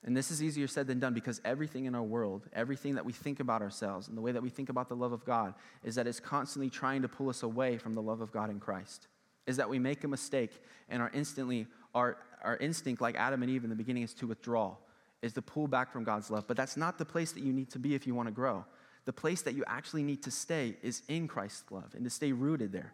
[0.04, 3.12] And this is easier said than done because everything in our world, everything that we
[3.12, 5.96] think about ourselves, and the way that we think about the love of God, is
[5.96, 9.08] that it's constantly trying to pull us away from the love of God in Christ.
[9.48, 13.52] Is that we make a mistake and our instantly our, our instinct, like Adam and
[13.52, 14.76] Eve in the beginning, is to withdraw,
[15.22, 16.46] is to pull back from God's love.
[16.48, 18.66] But that's not the place that you need to be if you want to grow.
[19.06, 22.34] The place that you actually need to stay is in Christ's love and to stay
[22.34, 22.94] rooted there.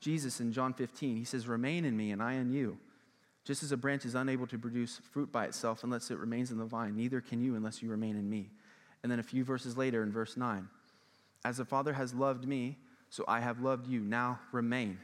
[0.00, 2.78] Jesus in John 15, he says, Remain in me and I in you.
[3.48, 6.58] Just as a branch is unable to produce fruit by itself unless it remains in
[6.58, 8.50] the vine, neither can you unless you remain in me.
[9.02, 10.68] And then a few verses later in verse 9,
[11.46, 12.76] As the Father has loved me,
[13.08, 14.00] so I have loved you.
[14.00, 14.98] Now remain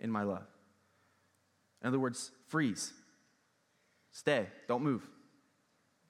[0.00, 0.46] in my love.
[1.82, 2.94] In other words, freeze.
[4.12, 4.46] Stay.
[4.66, 5.06] Don't move.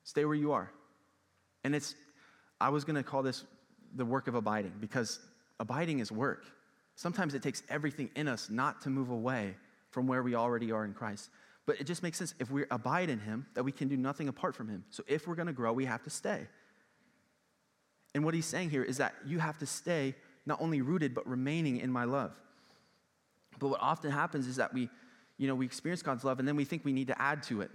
[0.04, 0.70] Stay where you are.
[1.64, 1.96] And it's,
[2.60, 3.42] I was going to call this
[3.96, 5.18] the work of abiding because
[5.58, 6.44] abiding is work.
[6.94, 9.56] Sometimes it takes everything in us not to move away
[9.90, 11.30] from where we already are in Christ.
[11.66, 14.28] But it just makes sense if we abide in Him that we can do nothing
[14.28, 14.84] apart from Him.
[14.90, 16.46] So if we're going to grow, we have to stay.
[18.14, 20.14] And what He's saying here is that you have to stay
[20.46, 22.32] not only rooted, but remaining in my love.
[23.58, 24.90] But what often happens is that we,
[25.38, 27.62] you know, we experience God's love and then we think we need to add to
[27.62, 27.70] it,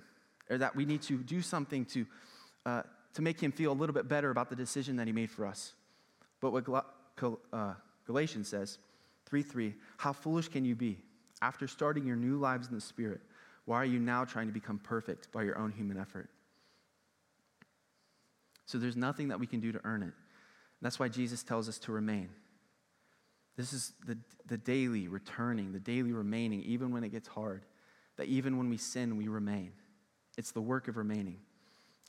[0.49, 2.05] or that we need to do something to,
[2.65, 2.83] uh,
[3.15, 5.45] to make Him feel a little bit better about the decision that He made for
[5.45, 5.73] us.
[6.41, 6.65] But what
[7.19, 7.73] Gal- uh,
[8.05, 8.77] Galatians says,
[9.25, 10.99] 3 3, how foolish can you be?
[11.41, 13.21] After starting your new lives in the Spirit,
[13.69, 16.27] why are you now trying to become perfect by your own human effort?
[18.65, 20.13] So there's nothing that we can do to earn it.
[20.81, 22.29] That's why Jesus tells us to remain.
[23.57, 27.63] This is the, the daily returning, the daily remaining, even when it gets hard.
[28.17, 29.73] That even when we sin, we remain.
[30.35, 31.37] It's the work of remaining.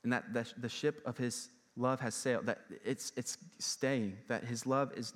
[0.03, 4.45] And that, that the ship of his love has sailed, that it's, it's staying, that
[4.45, 5.13] his love is,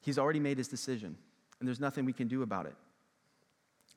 [0.00, 1.16] he's already made his decision,
[1.60, 2.74] and there's nothing we can do about it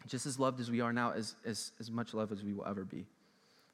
[0.07, 2.65] just as loved as we are now, as, as, as much love as we will
[2.65, 3.05] ever be.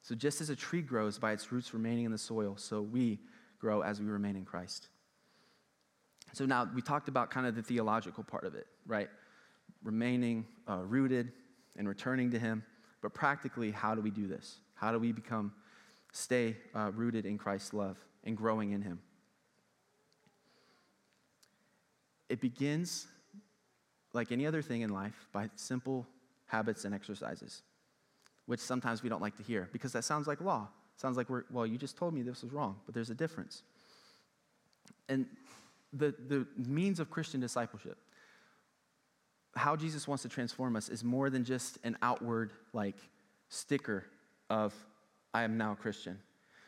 [0.02, 3.18] So, just as a tree grows by its roots remaining in the soil, so we
[3.58, 4.88] grow as we remain in Christ.
[6.32, 9.10] So, now we talked about kind of the theological part of it, right?
[9.82, 11.32] Remaining uh, rooted
[11.76, 12.64] and returning to Him.
[13.02, 14.56] But practically, how do we do this?
[14.74, 15.52] How do we become,
[16.12, 19.00] stay uh, rooted in Christ's love and growing in Him?
[22.30, 23.06] It begins,
[24.12, 26.06] like any other thing in life, by simple
[26.50, 27.62] habits, and exercises,
[28.46, 30.68] which sometimes we don't like to hear because that sounds like law.
[30.96, 33.62] Sounds like well, you just told me this was wrong, but there's a difference.
[35.08, 35.26] And
[35.92, 37.96] the, the means of Christian discipleship,
[39.56, 42.96] how Jesus wants to transform us is more than just an outward, like,
[43.48, 44.04] sticker
[44.48, 44.74] of,
[45.34, 46.18] I am now a Christian.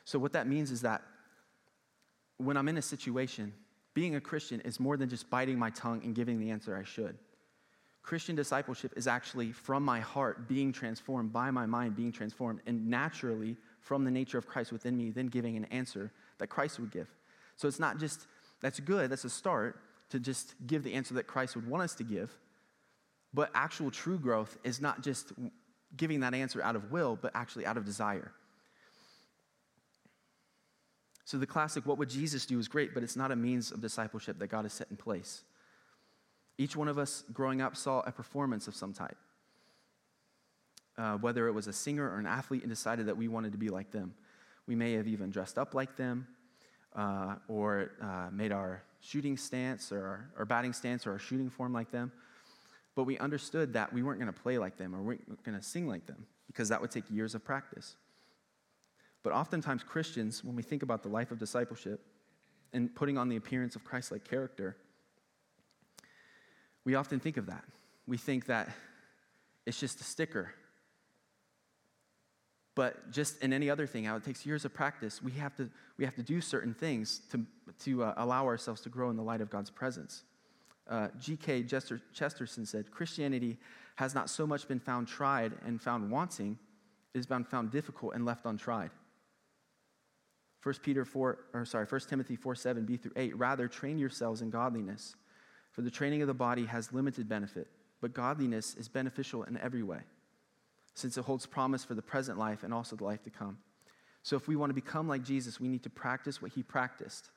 [0.04, 1.02] So, what that means is that
[2.38, 3.52] when I'm in a situation,
[3.94, 6.84] being a Christian is more than just biting my tongue and giving the answer I
[6.84, 7.18] should.
[8.02, 12.88] Christian discipleship is actually from my heart being transformed, by my mind being transformed, and
[12.88, 16.90] naturally from the nature of Christ within me, then giving an answer that Christ would
[16.90, 17.08] give.
[17.56, 18.26] So it's not just,
[18.60, 19.78] that's good, that's a start
[20.10, 22.30] to just give the answer that Christ would want us to give.
[23.32, 25.32] But actual true growth is not just
[25.96, 28.32] giving that answer out of will, but actually out of desire.
[31.24, 33.80] So the classic, what would Jesus do, is great, but it's not a means of
[33.80, 35.44] discipleship that God has set in place.
[36.58, 39.16] Each one of us growing up saw a performance of some type.
[40.98, 43.58] Uh, whether it was a singer or an athlete and decided that we wanted to
[43.58, 44.14] be like them.
[44.66, 46.26] We may have even dressed up like them
[46.94, 51.50] uh, or uh, made our shooting stance or our, our, batting stance or our shooting
[51.50, 52.12] form like them.
[52.94, 55.56] But we understood that we weren't going to play like them or we weren't going
[55.56, 57.96] to sing like them because that would take years of practice.
[59.22, 62.04] But oftentimes, Christians, when we think about the life of discipleship
[62.72, 64.76] and putting on the appearance of Christ like character,
[66.84, 67.64] we often think of that.
[68.06, 68.68] We think that
[69.66, 70.52] it's just a sticker.
[72.74, 75.68] But just in any other thing, how it takes years of practice, we have to,
[75.98, 77.44] we have to do certain things to,
[77.84, 80.24] to uh, allow ourselves to grow in the light of God's presence.
[80.88, 81.64] Uh, G.K.
[81.64, 83.58] Chester, Chesterton said Christianity
[83.96, 86.58] has not so much been found tried and found wanting,
[87.14, 88.90] it has been found difficult and left untried.
[90.62, 93.36] 1 Peter 4, or sorry, 1 Timothy 4 7, B through 8.
[93.36, 95.16] Rather, train yourselves in godliness.
[95.72, 97.66] For the training of the body has limited benefit,
[98.00, 100.00] but godliness is beneficial in every way,
[100.94, 103.58] since it holds promise for the present life and also the life to come.
[104.22, 107.30] So if we want to become like Jesus, we need to practice what he practiced.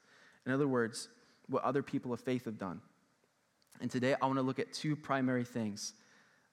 [0.45, 1.07] In other words,
[1.47, 2.81] what other people of faith have done.
[3.81, 5.93] And today I want to look at two primary things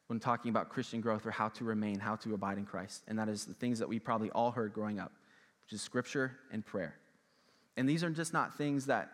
[0.07, 3.03] when talking about Christian growth or how to remain, how to abide in Christ.
[3.09, 5.13] And that is the things that we probably all heard growing up,
[5.65, 6.95] which is scripture and prayer.
[7.77, 9.13] And these are just not things that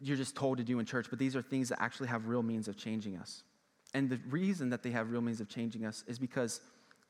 [0.00, 2.42] you're just told to do in church, but these are things that actually have real
[2.42, 3.42] means of changing us.
[3.92, 6.60] And the reason that they have real means of changing us is because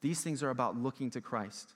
[0.01, 1.75] these things are about looking to Christ.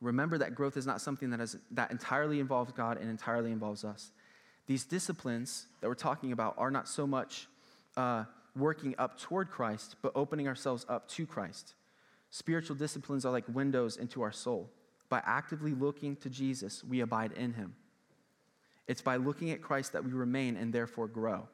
[0.00, 3.84] Remember that growth is not something that, is, that entirely involves God and entirely involves
[3.84, 4.10] us.
[4.66, 7.48] These disciplines that we're talking about are not so much
[7.96, 11.74] uh, working up toward Christ, but opening ourselves up to Christ.
[12.30, 14.70] Spiritual disciplines are like windows into our soul.
[15.08, 17.74] By actively looking to Jesus, we abide in him.
[18.88, 21.46] It's by looking at Christ that we remain and therefore grow.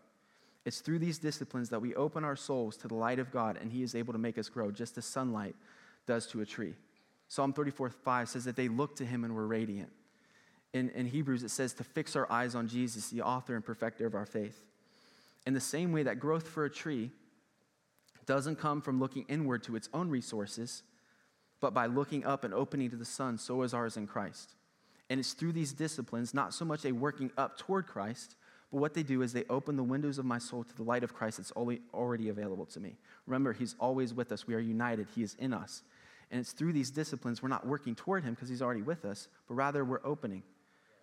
[0.65, 3.71] It's through these disciplines that we open our souls to the light of God and
[3.71, 5.57] he is able to make us grow, just as sunlight
[6.07, 6.75] does to a tree.
[7.29, 9.91] Psalm 34 5 says that they looked to him and were radiant.
[10.73, 14.07] In, in Hebrews, it says to fix our eyes on Jesus, the author and perfecter
[14.07, 14.65] of our faith.
[15.47, 17.11] In the same way that growth for a tree
[18.27, 20.83] doesn't come from looking inward to its own resources,
[21.61, 24.55] but by looking up and opening to the sun, so is ours in Christ.
[25.11, 28.37] And it's through these disciplines, not so much a working up toward Christ,
[28.73, 31.05] but what they do is they open the windows of my soul to the light
[31.05, 32.97] of Christ that's already available to me.
[33.27, 34.47] Remember, He's always with us.
[34.47, 35.83] We are united, He is in us.
[36.31, 39.29] And it's through these disciplines, we're not working toward Him because He's already with us,
[39.47, 40.43] but rather we're opening.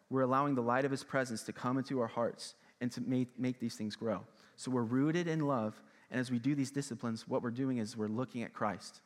[0.09, 3.27] We're allowing the light of His presence to come into our hearts and to make,
[3.39, 4.21] make these things grow.
[4.57, 5.81] So we're rooted in love.
[6.09, 8.99] And as we do these disciplines, what we're doing is we're looking at Christ.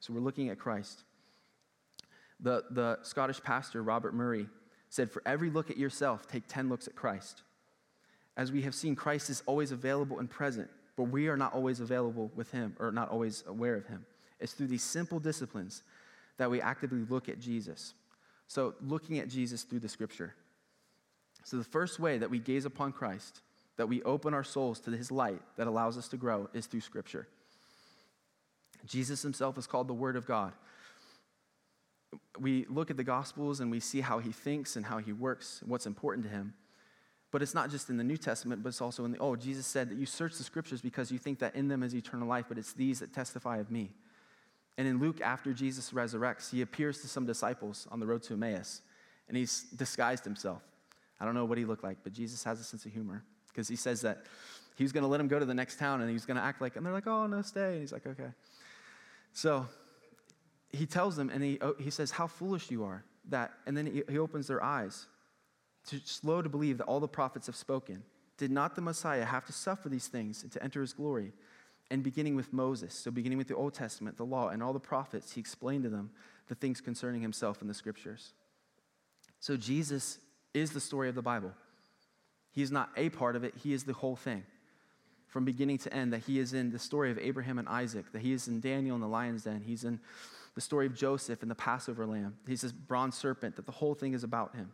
[0.00, 1.04] So we're looking at Christ.
[2.40, 4.48] The, the Scottish pastor, Robert Murray,
[4.90, 7.42] said, For every look at yourself, take 10 looks at Christ.
[8.36, 11.80] As we have seen, Christ is always available and present, but we are not always
[11.80, 14.04] available with Him or not always aware of Him.
[14.38, 15.82] It's through these simple disciplines
[16.36, 17.94] that we actively look at Jesus.
[18.48, 20.34] So, looking at Jesus through the scripture.
[21.44, 23.40] So, the first way that we gaze upon Christ,
[23.76, 26.82] that we open our souls to his light that allows us to grow, is through
[26.82, 27.26] scripture.
[28.86, 30.52] Jesus himself is called the Word of God.
[32.38, 35.62] We look at the Gospels and we see how he thinks and how he works,
[35.66, 36.54] what's important to him.
[37.32, 39.40] But it's not just in the New Testament, but it's also in the Old.
[39.40, 42.28] Jesus said that you search the scriptures because you think that in them is eternal
[42.28, 43.90] life, but it's these that testify of me.
[44.78, 48.34] And in Luke, after Jesus resurrects, he appears to some disciples on the road to
[48.34, 48.82] Emmaus,
[49.28, 50.62] and he's disguised himself.
[51.18, 53.68] I don't know what he looked like, but Jesus has a sense of humor because
[53.68, 54.24] he says that
[54.76, 56.36] he was going to let him go to the next town and he was going
[56.36, 57.72] to act like, and they're like, oh, no, stay.
[57.72, 58.28] And he's like, okay.
[59.32, 59.66] So
[60.72, 63.04] he tells them, and he, oh, he says, how foolish you are.
[63.28, 65.06] That, and then he, he opens their eyes
[65.88, 68.02] to slow to believe that all the prophets have spoken.
[68.38, 71.32] Did not the Messiah have to suffer these things and to enter his glory?
[71.90, 74.80] And beginning with Moses, so beginning with the Old Testament, the law, and all the
[74.80, 76.10] prophets, he explained to them
[76.48, 78.32] the things concerning himself in the scriptures.
[79.40, 80.18] So Jesus
[80.52, 81.52] is the story of the Bible.
[82.50, 84.44] He is not a part of it, he is the whole thing.
[85.36, 88.22] From beginning to end, that he is in the story of Abraham and Isaac, that
[88.22, 90.00] he is in Daniel and the lion's den, he's in
[90.54, 92.38] the story of Joseph and the Passover lamb.
[92.48, 94.72] He's this bronze serpent, that the whole thing is about him.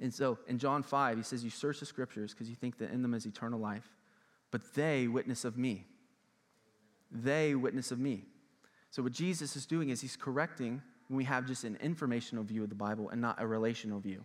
[0.00, 2.92] And so in John 5, he says, You search the scriptures because you think that
[2.92, 3.90] in them is eternal life
[4.50, 5.86] but they witness of me.
[7.10, 8.24] They witness of me.
[8.90, 12.62] So, what Jesus is doing is he's correcting when we have just an informational view
[12.62, 14.24] of the Bible and not a relational view.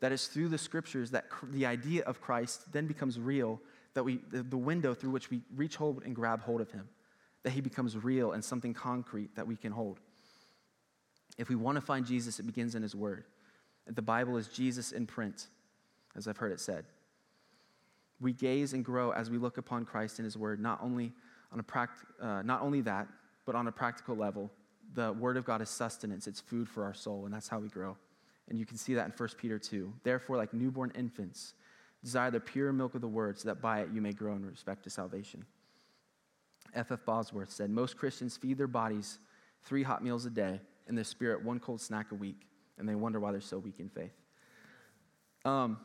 [0.00, 3.60] That is through the scriptures that the idea of Christ then becomes real,
[3.94, 6.88] that we, the window through which we reach hold and grab hold of him,
[7.42, 10.00] that he becomes real and something concrete that we can hold.
[11.38, 13.24] If we want to find Jesus, it begins in his word.
[13.86, 15.48] The Bible is Jesus in print,
[16.16, 16.84] as I've heard it said
[18.20, 21.12] we gaze and grow as we look upon Christ and His Word, not only,
[21.52, 23.08] on a pract- uh, not only that,
[23.46, 24.50] but on a practical level.
[24.94, 27.68] The Word of God is sustenance, it's food for our soul, and that's how we
[27.68, 27.96] grow.
[28.48, 29.92] And you can see that in 1 Peter 2.
[30.02, 31.54] Therefore, like newborn infants,
[32.02, 34.44] desire the pure milk of the Word, so that by it you may grow in
[34.44, 35.44] respect to salvation.
[36.74, 36.92] F.F.
[36.92, 37.04] F.
[37.04, 39.18] Bosworth said Most Christians feed their bodies
[39.62, 42.46] three hot meals a day, and their spirit one cold snack a week,
[42.78, 44.12] and they wonder why they're so weak in faith.
[45.44, 45.78] Um,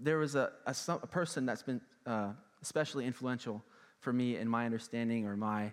[0.00, 2.30] there was a, a, a person that's been uh,
[2.62, 3.62] especially influential
[4.00, 5.72] for me in my understanding or my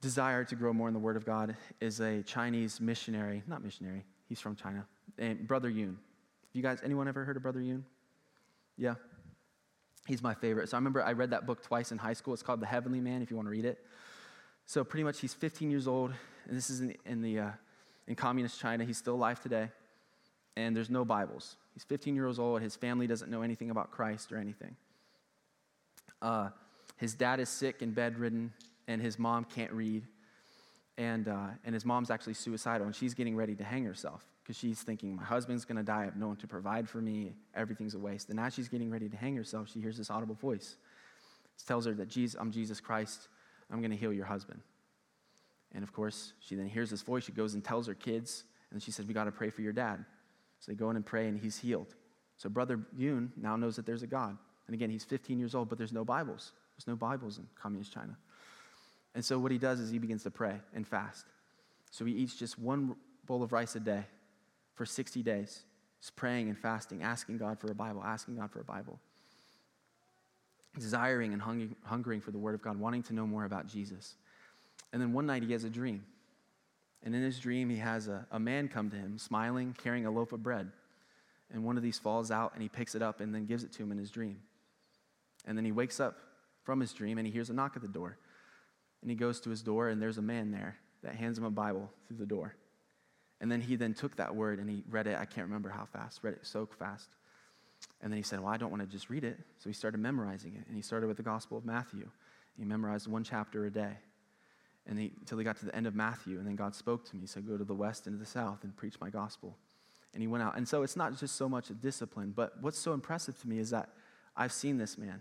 [0.00, 4.04] desire to grow more in the Word of God is a Chinese missionary, not missionary,
[4.28, 4.86] he's from China,
[5.18, 5.88] and Brother Yun.
[5.88, 5.96] Have
[6.54, 7.84] you guys, anyone ever heard of Brother Yun?
[8.80, 8.94] Yeah?
[10.06, 10.70] He's my favorite.
[10.70, 12.32] So I remember I read that book twice in high school.
[12.32, 13.78] It's called The Heavenly Man, if you want to read it.
[14.64, 16.12] So pretty much he's 15 years old,
[16.48, 17.50] and this is in, in the, uh,
[18.08, 18.84] in communist China.
[18.84, 19.68] He's still alive today,
[20.56, 21.56] and there's no Bibles.
[21.74, 22.62] He's 15 years old.
[22.62, 24.74] His family doesn't know anything about Christ or anything.
[26.22, 26.48] Uh,
[26.96, 28.52] his dad is sick and bedridden,
[28.88, 30.06] and his mom can't read.
[30.96, 34.58] And, uh, and his mom's actually suicidal, and she's getting ready to hang herself because
[34.58, 36.00] she's thinking, My husband's going to die.
[36.00, 37.34] I have no one to provide for me.
[37.54, 38.30] Everything's a waste.
[38.30, 40.74] And as she's getting ready to hang herself, she hears this audible voice.
[41.56, 43.28] It tells her that Jesus, I'm Jesus Christ.
[43.70, 44.60] I'm going to heal your husband.
[45.72, 47.22] And of course, she then hears this voice.
[47.22, 48.42] She goes and tells her kids,
[48.72, 50.04] and she says, We got to pray for your dad.
[50.58, 51.94] So they go in and pray, and he's healed.
[52.36, 54.36] So Brother Yun now knows that there's a God.
[54.66, 56.50] And again, he's 15 years old, but there's no Bibles.
[56.76, 58.16] There's no Bibles in communist China.
[59.14, 61.26] And so what he does is he begins to pray and fast.
[61.92, 62.96] So he eats just one
[63.26, 64.06] bowl of rice a day
[64.80, 65.64] for 60 days,
[66.00, 68.98] just praying and fasting, asking God for a Bible, asking God for a Bible.
[70.78, 74.14] Desiring and hungering, hungering for the Word of God, wanting to know more about Jesus.
[74.90, 76.06] And then one night he has a dream.
[77.02, 80.10] And in his dream, he has a, a man come to him, smiling, carrying a
[80.10, 80.70] loaf of bread.
[81.52, 83.72] And one of these falls out, and he picks it up and then gives it
[83.72, 84.38] to him in his dream.
[85.44, 86.16] And then he wakes up
[86.64, 88.16] from his dream, and he hears a knock at the door.
[89.02, 91.50] And he goes to his door, and there's a man there that hands him a
[91.50, 92.54] Bible through the door.
[93.40, 95.16] And then he then took that word and he read it.
[95.18, 97.08] I can't remember how fast, read it so fast.
[98.02, 99.38] And then he said, Well, I don't want to just read it.
[99.58, 100.66] So he started memorizing it.
[100.66, 102.08] And he started with the Gospel of Matthew.
[102.58, 103.96] He memorized one chapter a day
[104.86, 106.38] and he, until he got to the end of Matthew.
[106.38, 107.22] And then God spoke to me.
[107.22, 109.56] He said, Go to the west and to the south and preach my gospel.
[110.12, 110.56] And he went out.
[110.56, 113.58] And so it's not just so much a discipline, but what's so impressive to me
[113.58, 113.90] is that
[114.36, 115.20] I've seen this man.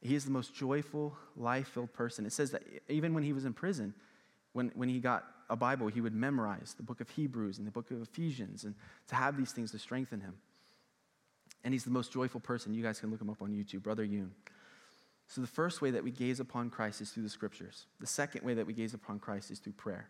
[0.00, 2.26] He is the most joyful, life filled person.
[2.26, 3.94] It says that even when he was in prison,
[4.52, 7.70] when, when he got a Bible, he would memorize the book of Hebrews and the
[7.70, 8.74] book of Ephesians and
[9.08, 10.34] to have these things to strengthen him.
[11.64, 12.74] And he's the most joyful person.
[12.74, 14.32] You guys can look him up on YouTube, Brother Yun.
[15.26, 17.86] So, the first way that we gaze upon Christ is through the scriptures.
[18.00, 20.08] The second way that we gaze upon Christ is through prayer.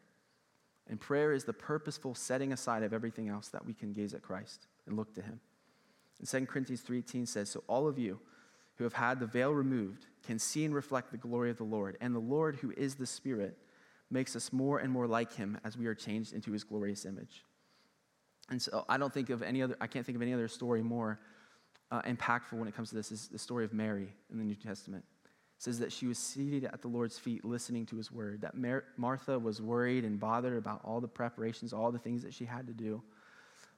[0.88, 4.22] And prayer is the purposeful setting aside of everything else that we can gaze at
[4.22, 5.40] Christ and look to him.
[6.18, 8.20] And 2 Corinthians 3:18 says, "So all of you
[8.76, 11.96] who have had the veil removed can see and reflect the glory of the Lord,
[12.00, 13.58] and the Lord who is the Spirit
[14.10, 17.44] makes us more and more like him as we are changed into his glorious image."
[18.50, 20.82] And so I don't think of any other I can't think of any other story
[20.82, 21.20] more
[21.90, 24.54] uh, impactful when it comes to this is the story of Mary in the New
[24.54, 25.04] Testament.
[25.24, 28.56] It says that she was seated at the Lord's feet listening to his word, that
[28.56, 32.44] Mar- Martha was worried and bothered about all the preparations, all the things that she
[32.44, 33.02] had to do.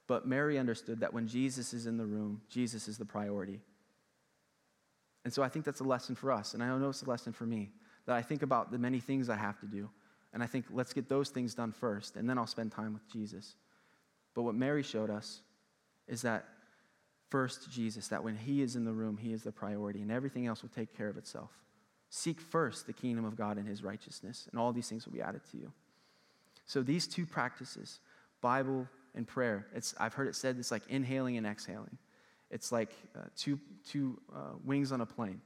[0.06, 3.60] But Mary understood that when Jesus is in the room, Jesus is the priority.
[5.24, 6.52] And so I think that's a lesson for us.
[6.52, 7.70] And I know it's a lesson for me
[8.06, 9.88] that I think about the many things I have to do.
[10.32, 13.10] And I think, let's get those things done first, and then I'll spend time with
[13.10, 13.56] Jesus.
[14.34, 15.40] But what Mary showed us
[16.06, 16.46] is that
[17.30, 20.46] first Jesus, that when He is in the room, He is the priority, and everything
[20.46, 21.50] else will take care of itself.
[22.10, 25.22] Seek first the kingdom of God and His righteousness, and all these things will be
[25.22, 25.72] added to you.
[26.66, 27.98] So these two practices,
[28.40, 31.98] Bible and prayer, it's, I've heard it said it's like inhaling and exhaling.
[32.50, 33.58] It's like uh, two,
[33.88, 35.40] two uh, wings on a plane.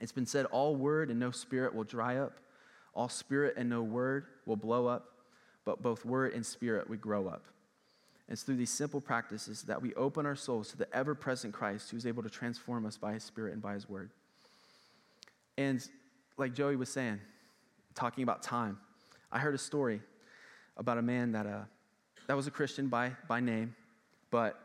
[0.00, 2.40] It's been said all word and no spirit will dry up,
[2.94, 5.08] all spirit and no word will blow up,
[5.64, 7.44] but both word and spirit would grow up.
[8.30, 11.90] It's through these simple practices that we open our souls to the ever present Christ
[11.90, 14.10] who is able to transform us by his Spirit and by his word.
[15.58, 15.84] And
[16.36, 17.18] like Joey was saying,
[17.96, 18.78] talking about time,
[19.32, 20.00] I heard a story
[20.76, 21.62] about a man that, uh,
[22.28, 23.74] that was a Christian by, by name,
[24.30, 24.60] but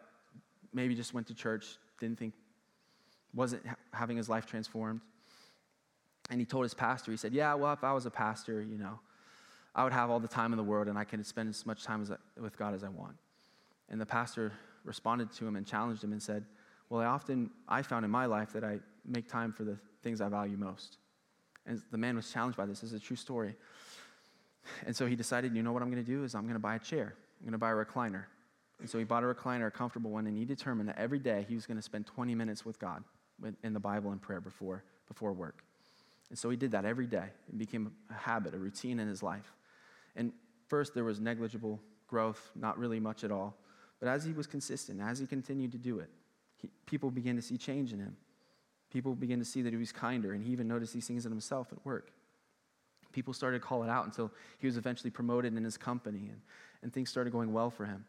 [0.71, 1.65] maybe just went to church,
[1.99, 2.35] didn't think,
[3.33, 5.01] wasn't ha- having his life transformed.
[6.29, 8.77] And he told his pastor, he said, Yeah, well, if I was a pastor, you
[8.77, 8.99] know,
[9.75, 11.83] I would have all the time in the world and I could spend as much
[11.83, 13.15] time as I, with God as I want.
[13.89, 14.53] And the pastor
[14.83, 16.45] responded to him and challenged him and said,
[16.89, 20.21] Well, I often, I found in my life that I make time for the things
[20.21, 20.97] I value most.
[21.65, 22.81] And the man was challenged by this.
[22.81, 23.55] This is a true story.
[24.85, 26.59] And so he decided, you know what I'm going to do is I'm going to
[26.59, 27.13] buy a chair.
[27.39, 28.23] I'm going to buy a recliner.
[28.79, 31.45] And so he bought a recliner, a comfortable one, and he determined that every day
[31.47, 33.03] he was going to spend 20 minutes with God
[33.63, 35.63] in the Bible and prayer before, before work.
[36.29, 37.27] And so he did that every day.
[37.49, 39.53] It became a habit, a routine in his life.
[40.15, 40.31] And
[40.67, 43.55] first, there was negligible growth, not really much at all.
[43.99, 46.09] But as he was consistent, as he continued to do it,
[46.57, 48.15] he, people began to see change in him.
[48.91, 51.31] People began to see that he was kinder, and he even noticed these things in
[51.31, 52.11] himself at work.
[53.11, 56.41] People started to call it out until he was eventually promoted in his company, and,
[56.81, 58.05] and things started going well for him.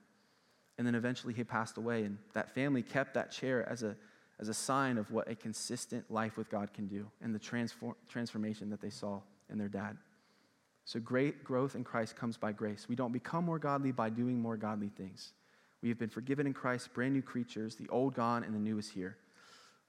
[0.79, 3.97] And then eventually he passed away, and that family kept that chair as a,
[4.39, 7.95] as a sign of what a consistent life with God can do and the transform,
[8.09, 9.21] transformation that they saw
[9.51, 9.97] in their dad.
[10.85, 12.87] So, great growth in Christ comes by grace.
[12.89, 15.33] We don't become more godly by doing more godly things.
[15.83, 18.79] We have been forgiven in Christ, brand new creatures, the old gone and the new
[18.79, 19.17] is here.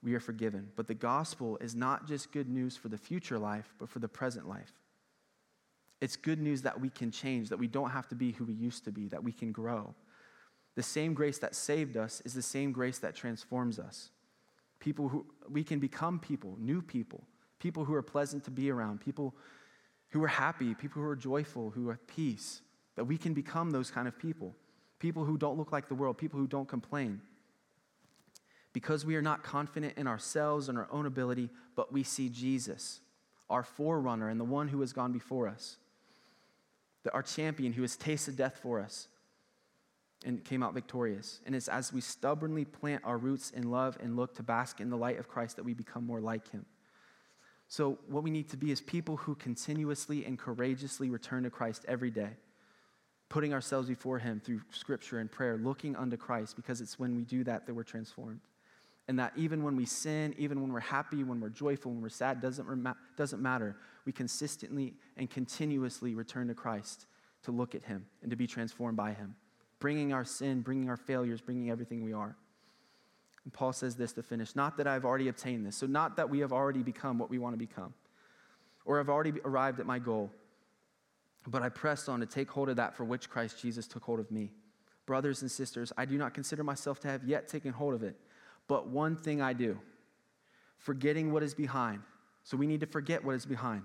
[0.04, 0.70] We are forgiven.
[0.76, 4.08] But the gospel is not just good news for the future life, but for the
[4.08, 4.74] present life.
[6.00, 8.54] It's good news that we can change, that we don't have to be who we
[8.54, 9.96] used to be, that we can grow.
[10.76, 14.12] The same grace that saved us is the same grace that transforms us.
[14.80, 17.24] People who we can become people, new people,
[17.60, 19.34] people who are pleasant to be around, people
[20.10, 22.62] who are happy, people who are joyful, who are peace,
[22.96, 24.56] that we can become those kind of people
[25.00, 27.22] people who don't look like the world, people who don't complain.
[28.74, 33.00] Because we are not confident in ourselves and our own ability, but we see Jesus,
[33.50, 35.78] our forerunner and the one who has gone before us,
[37.04, 39.08] the, our champion who has tasted death for us
[40.26, 41.40] and came out victorious.
[41.46, 44.90] And it's as we stubbornly plant our roots in love and look to bask in
[44.90, 46.66] the light of Christ that we become more like him.
[47.70, 51.84] So, what we need to be is people who continuously and courageously return to Christ
[51.88, 52.30] every day
[53.30, 57.24] putting ourselves before Him through scripture and prayer, looking unto Christ, because it's when we
[57.24, 58.40] do that that we're transformed.
[59.10, 62.10] And that even when we sin, even when we're happy, when we're joyful, when we're
[62.10, 63.78] sad, doesn't, rem- doesn't matter.
[64.06, 67.06] We consistently and continuously return to Christ
[67.44, 69.36] to look at Him and to be transformed by Him,
[69.80, 72.36] bringing our sin, bringing our failures, bringing everything we are.
[73.44, 76.30] And Paul says this to finish not that I've already obtained this, so not that
[76.30, 77.94] we have already become what we want to become,
[78.86, 80.32] or have already arrived at my goal,
[81.46, 84.20] but I pressed on to take hold of that for which Christ Jesus took hold
[84.20, 84.52] of me.
[85.06, 88.18] Brothers and sisters, I do not consider myself to have yet taken hold of it,
[88.68, 89.80] but one thing I do,
[90.78, 92.02] forgetting what is behind.
[92.44, 93.84] So we need to forget what is behind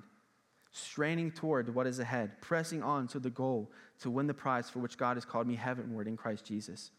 [0.72, 3.70] straining toward what is ahead, pressing on to the goal
[4.00, 6.90] to win the prize for which God has called me heavenward in Christ Jesus.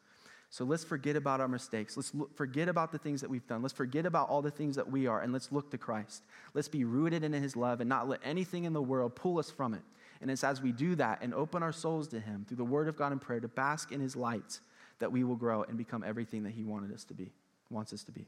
[0.52, 1.98] So let's forget about our mistakes.
[1.98, 3.64] Let's look, forget about the things that we've done.
[3.64, 6.22] Let's forget about all the things that we are, and let's look to Christ.
[6.54, 9.50] Let's be rooted in His love and not let anything in the world pull us
[9.50, 9.82] from it.
[10.22, 12.88] And it's as we do that and open our souls to Him through the Word
[12.88, 14.60] of God and prayer to bask in His light
[15.00, 17.32] that we will grow and become everything that He wanted us to be,
[17.72, 18.28] wants us to be.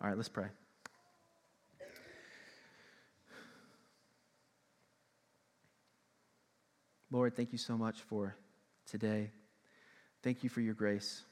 [0.00, 0.46] All right, let's pray.
[7.12, 8.34] Lord, thank you so much for
[8.86, 9.30] today.
[10.22, 11.22] Thank you for your grace.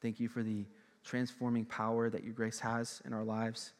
[0.00, 0.66] Thank you for the
[1.04, 3.72] transforming power that your grace has in our lives.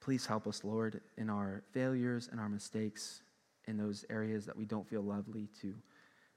[0.00, 3.22] Please help us, Lord, in our failures and our mistakes,
[3.68, 5.72] in those areas that we don't feel lovely, to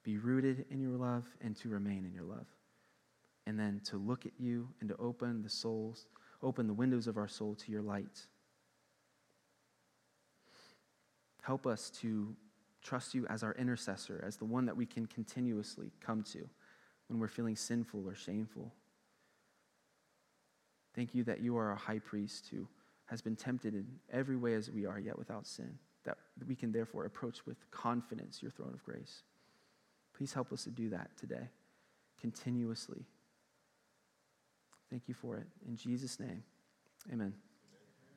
[0.03, 2.45] be rooted in your love and to remain in your love.
[3.47, 6.05] And then to look at you and to open the souls,
[6.43, 8.27] open the windows of our soul to your light
[11.47, 12.35] Help us to
[12.83, 16.39] trust you as our intercessor, as the one that we can continuously come to
[17.07, 18.73] when we're feeling sinful or shameful.
[20.93, 22.67] Thank you that you are a high priest who
[23.05, 26.73] has been tempted in every way as we are, yet without sin, that we can
[26.73, 29.23] therefore approach with confidence your throne of grace.
[30.17, 31.47] Please help us to do that today,
[32.19, 33.05] continuously.
[34.89, 35.47] Thank you for it.
[35.65, 36.43] In Jesus' name,
[37.09, 37.33] amen.